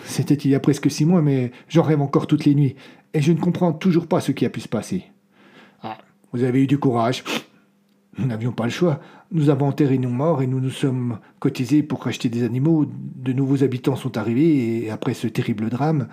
C'était 0.06 0.36
il 0.36 0.52
y 0.52 0.56
a 0.56 0.62
presque 0.62 0.90
six 0.90 1.04
mois, 1.04 1.22
mais 1.22 1.52
j'en 1.68 1.82
rêve 1.82 2.00
encore 2.00 2.28
toutes 2.28 2.46
les 2.46 2.56
nuits, 2.56 2.78
et 3.14 3.22
je 3.22 3.34
ne 3.34 3.38
comprends 3.38 3.74
toujours 3.74 4.08
pas 4.08 4.22
ce 4.22 4.32
qui 4.32 4.46
a 4.46 4.50
pu 4.50 4.62
se 4.62 4.70
passer. 4.70 5.04
Ah, 5.84 5.98
vous 6.32 6.44
avez 6.44 6.64
eu 6.64 6.68
du 6.68 6.78
courage. 6.78 7.26
Nous 8.18 8.26
n'avions 8.26 8.54
pas 8.54 8.64
le 8.64 8.70
choix. 8.70 9.02
Nous 9.34 9.50
avons 9.50 9.68
enterré 9.68 9.98
nos 9.98 10.08
morts 10.08 10.42
et 10.42 10.48
nous 10.48 10.62
nous 10.62 10.70
sommes 10.70 11.20
cotisés 11.40 11.84
pour 11.84 12.06
racheter 12.06 12.30
des 12.30 12.44
animaux. 12.44 12.86
De 13.18 13.34
nouveaux 13.34 13.66
habitants 13.66 13.98
sont 13.98 14.18
arrivés 14.18 14.86
et 14.86 14.92
après 14.92 15.14
ce 15.14 15.28
terrible 15.28 15.70
drame, 15.70 16.08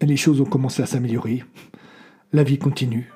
les 0.00 0.16
choses 0.16 0.40
ont 0.40 0.46
commencé 0.46 0.82
à 0.82 0.86
s'améliorer. 0.86 1.44
La 2.32 2.42
vie 2.42 2.56
continue. 2.56 3.12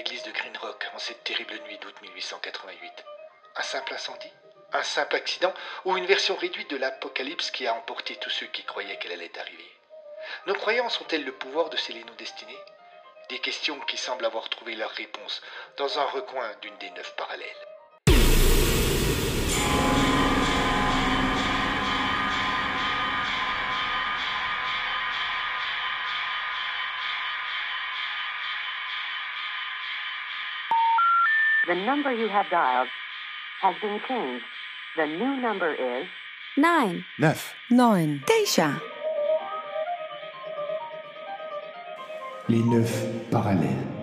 L'église 0.00 0.22
de 0.22 0.32
Green 0.32 0.56
Rock 0.56 0.86
en 0.94 0.98
cette 0.98 1.24
terrible 1.24 1.60
nuit 1.66 1.76
d'août 1.76 1.94
1888 2.00 3.04
Un 3.56 3.62
simple 3.62 3.92
incendie 3.92 4.32
Un 4.72 4.82
simple 4.82 5.14
accident 5.14 5.52
Ou 5.84 5.94
une 5.98 6.06
version 6.06 6.36
réduite 6.36 6.70
de 6.70 6.78
l'apocalypse 6.78 7.50
qui 7.50 7.66
a 7.66 7.74
emporté 7.74 8.16
tous 8.16 8.30
ceux 8.30 8.46
qui 8.46 8.64
croyaient 8.64 8.96
qu'elle 8.96 9.12
allait 9.12 9.38
arriver. 9.38 9.70
Nos 10.46 10.54
croyances 10.54 10.98
ont-elles 11.02 11.26
le 11.26 11.34
pouvoir 11.34 11.68
de 11.68 11.76
sceller 11.76 12.02
nos 12.04 12.14
destinées? 12.14 12.64
Des 13.28 13.40
questions 13.40 13.78
qui 13.80 13.98
semblent 13.98 14.24
avoir 14.24 14.48
trouvé 14.48 14.74
leur 14.74 14.90
réponse 14.92 15.42
dans 15.76 15.98
un 15.98 16.04
recoin 16.04 16.50
d'une 16.62 16.78
des 16.78 16.90
neuf 16.92 17.14
parallèles. 17.16 17.69
The 31.66 31.74
number 31.74 32.12
you 32.12 32.28
have 32.28 32.46
dialed 32.50 32.88
has 33.60 33.74
been 33.82 34.00
changed. 34.08 34.44
The 34.96 35.06
new 35.06 35.36
number 35.40 35.74
is 35.74 36.06
9, 36.56 37.04
9, 37.18 37.34
9, 37.70 38.22
Daisha. 38.26 38.80
Les 42.48 42.58
neuf 42.58 42.90
parallèles. 43.30 43.99